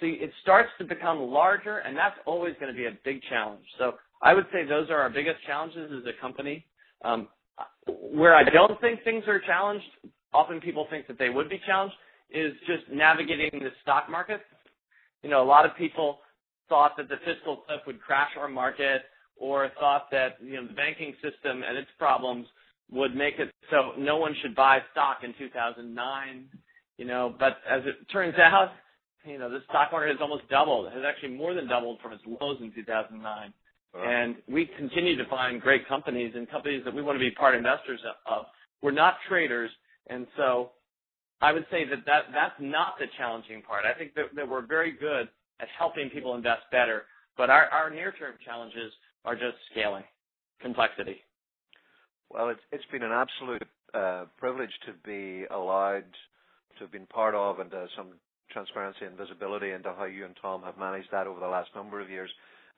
So 0.00 0.06
it 0.06 0.30
starts 0.42 0.68
to 0.78 0.84
become 0.84 1.18
larger 1.18 1.78
and 1.78 1.96
that's 1.96 2.16
always 2.26 2.54
going 2.60 2.72
to 2.72 2.76
be 2.76 2.86
a 2.86 2.98
big 3.04 3.20
challenge. 3.28 3.64
So 3.78 3.94
I 4.22 4.34
would 4.34 4.46
say 4.52 4.64
those 4.64 4.90
are 4.90 4.96
our 4.96 5.10
biggest 5.10 5.44
challenges 5.46 5.90
as 5.92 6.04
a 6.06 6.20
company. 6.20 6.64
Um, 7.04 7.28
where 7.86 8.34
I 8.34 8.44
don't 8.44 8.80
think 8.80 9.02
things 9.04 9.24
are 9.26 9.40
challenged, 9.40 9.84
often 10.32 10.60
people 10.60 10.86
think 10.90 11.06
that 11.06 11.18
they 11.18 11.30
would 11.30 11.48
be 11.48 11.60
challenged, 11.66 11.94
is 12.30 12.52
just 12.66 12.90
navigating 12.92 13.60
the 13.60 13.70
stock 13.82 14.10
market. 14.10 14.40
You 15.22 15.30
know, 15.30 15.42
a 15.42 15.46
lot 15.46 15.64
of 15.64 15.76
people 15.76 16.18
thought 16.68 16.92
that 16.96 17.08
the 17.08 17.16
fiscal 17.24 17.58
cliff 17.66 17.80
would 17.86 18.00
crash 18.00 18.30
our 18.38 18.48
market 18.48 19.02
or 19.36 19.70
thought 19.78 20.10
that, 20.10 20.36
you 20.42 20.54
know, 20.54 20.66
the 20.66 20.74
banking 20.74 21.14
system 21.22 21.62
and 21.62 21.76
its 21.76 21.88
problems 21.98 22.46
would 22.90 23.14
make 23.14 23.34
it 23.38 23.52
so 23.70 23.92
no 23.98 24.16
one 24.16 24.34
should 24.42 24.54
buy 24.54 24.78
stock 24.92 25.18
in 25.22 25.34
2009, 25.38 26.46
you 26.98 27.04
know, 27.04 27.34
but 27.38 27.58
as 27.68 27.82
it 27.84 27.96
turns 28.12 28.34
out, 28.38 28.70
you 29.24 29.38
know, 29.38 29.50
the 29.50 29.58
stock 29.68 29.90
market 29.90 30.10
has 30.10 30.20
almost 30.20 30.48
doubled. 30.48 30.86
It 30.86 30.92
has 30.92 31.02
actually 31.06 31.36
more 31.36 31.52
than 31.52 31.68
doubled 31.68 31.98
from 32.00 32.12
its 32.12 32.22
lows 32.26 32.58
in 32.60 32.72
2009. 32.72 33.52
And 34.04 34.36
we 34.48 34.68
continue 34.76 35.16
to 35.16 35.28
find 35.28 35.60
great 35.60 35.86
companies 35.88 36.32
and 36.34 36.50
companies 36.50 36.82
that 36.84 36.94
we 36.94 37.02
want 37.02 37.16
to 37.16 37.20
be 37.20 37.30
part 37.30 37.54
investors 37.54 38.00
of. 38.26 38.46
We're 38.82 38.90
not 38.90 39.16
traders, 39.28 39.70
and 40.08 40.26
so 40.36 40.70
I 41.40 41.52
would 41.52 41.66
say 41.70 41.84
that, 41.88 42.04
that 42.06 42.24
that's 42.32 42.54
not 42.60 42.98
the 42.98 43.06
challenging 43.18 43.62
part. 43.62 43.84
I 43.84 43.96
think 43.98 44.14
that, 44.14 44.34
that 44.36 44.48
we're 44.48 44.66
very 44.66 44.92
good 44.92 45.28
at 45.60 45.68
helping 45.78 46.10
people 46.10 46.34
invest 46.34 46.62
better, 46.70 47.04
but 47.36 47.50
our, 47.50 47.66
our 47.66 47.90
near-term 47.90 48.34
challenges 48.44 48.92
are 49.24 49.34
just 49.34 49.56
scaling, 49.72 50.04
complexity. 50.60 51.16
Well, 52.30 52.48
it's 52.48 52.60
it's 52.72 52.84
been 52.90 53.02
an 53.02 53.12
absolute 53.12 53.62
uh, 53.94 54.24
privilege 54.36 54.70
to 54.86 54.92
be 55.04 55.44
allowed 55.50 56.04
to 56.78 56.84
have 56.84 56.92
been 56.92 57.06
part 57.06 57.34
of 57.34 57.60
and 57.60 57.72
uh, 57.72 57.86
some 57.96 58.08
transparency 58.50 59.04
and 59.04 59.16
visibility 59.16 59.70
into 59.70 59.92
how 59.96 60.04
you 60.04 60.24
and 60.24 60.36
Tom 60.40 60.62
have 60.62 60.78
managed 60.78 61.08
that 61.12 61.26
over 61.26 61.40
the 61.40 61.46
last 61.46 61.70
number 61.74 62.00
of 62.00 62.10
years. 62.10 62.30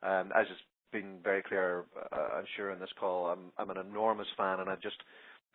Um, 0.03 0.31
as 0.37 0.47
been 0.93 1.19
very 1.23 1.43
clear, 1.43 1.85
uh, 2.13 2.39
I'm 2.39 2.45
sure, 2.57 2.71
in 2.71 2.81
this 2.81 2.91
call. 2.99 3.27
I'm, 3.59 3.71
an 3.71 3.77
enormous 3.77 4.27
fan, 4.37 4.61
and 4.61 4.69
I 4.69 4.75
just 4.77 4.97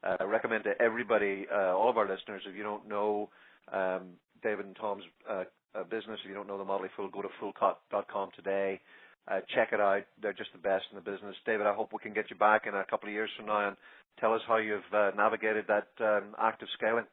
uh, 0.04 0.26
recommend 0.28 0.64
to 0.66 0.74
everybody, 0.82 1.46
uh, 1.54 1.76
all 1.76 1.90
of 1.90 1.98
our 1.98 2.08
listeners, 2.08 2.42
if 2.48 2.56
you 2.56 2.64
don't 2.64 2.88
know 2.88 3.30
um, 3.72 4.14
David 4.42 4.66
and 4.66 4.76
Tom's 4.76 5.04
business, 5.90 6.20
if 6.24 6.30
you 6.30 6.36
don't 6.36 6.48
know 6.48 6.58
the 6.58 6.66
Motley 6.66 6.90
Fool, 6.96 7.10
go 7.10 7.22
to 7.22 7.30
foolcot.com 7.42 8.30
today. 8.36 8.80
Check 9.56 9.70
it 9.72 9.80
out. 9.80 10.04
They're 10.22 10.34
just 10.34 10.52
the 10.54 10.60
best 10.60 10.86
in 10.92 10.96
the 10.96 11.12
business. 11.12 11.36
David, 11.46 11.66
I 11.66 11.74
hope 11.74 11.92
we 11.94 12.00
can 12.00 12.14
get 12.14 12.30
you 12.30 12.36
back 12.36 12.64
in 12.68 12.76
a 12.76 12.84
couple 12.90 13.10
of 13.10 13.14
years 13.14 13.30
from 13.38 13.48
now 13.48 13.70
and 13.70 13.78
tell 14.20 14.34
us 14.34 14.42
how 14.48 14.58
you've 14.58 14.82
navigated 15.16 15.66
that 15.68 15.88
um, 16.00 16.36
active 16.40 16.68
scaling. 16.78 17.06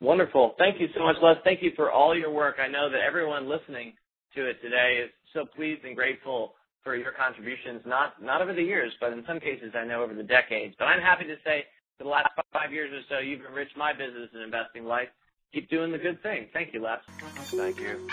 Wonderful. 0.00 0.54
Thank 0.58 0.80
you 0.80 0.88
so 0.94 1.02
much, 1.02 1.16
Les. 1.22 1.36
Thank 1.44 1.62
you 1.62 1.72
for 1.76 1.90
all 1.90 2.16
your 2.16 2.30
work. 2.30 2.56
I 2.62 2.68
know 2.68 2.90
that 2.90 3.00
everyone 3.00 3.48
listening 3.48 3.94
to 4.34 4.48
it 4.48 4.60
today 4.60 5.00
is 5.04 5.10
so 5.32 5.44
pleased 5.56 5.84
and 5.84 5.96
grateful 5.96 6.54
for 6.84 6.94
your 6.94 7.12
contributions, 7.12 7.80
not 7.86 8.22
not 8.22 8.42
over 8.42 8.52
the 8.52 8.62
years, 8.62 8.92
but 9.00 9.12
in 9.12 9.24
some 9.26 9.40
cases 9.40 9.72
I 9.74 9.84
know 9.84 10.02
over 10.02 10.14
the 10.14 10.22
decades. 10.22 10.76
But 10.78 10.84
I'm 10.86 11.00
happy 11.00 11.24
to 11.24 11.36
say 11.44 11.64
for 11.98 12.04
the 12.04 12.10
last 12.10 12.28
five 12.52 12.72
years 12.72 12.92
or 12.92 13.00
so, 13.08 13.18
you've 13.20 13.44
enriched 13.44 13.76
my 13.76 13.92
business 13.92 14.28
and 14.32 14.42
investing 14.42 14.84
life. 14.84 15.08
Keep 15.52 15.70
doing 15.70 15.90
the 15.92 15.98
good 15.98 16.22
thing. 16.22 16.48
Thank 16.52 16.74
you, 16.74 16.82
Les. 16.82 16.98
Thank 17.50 17.78
you. 17.78 18.08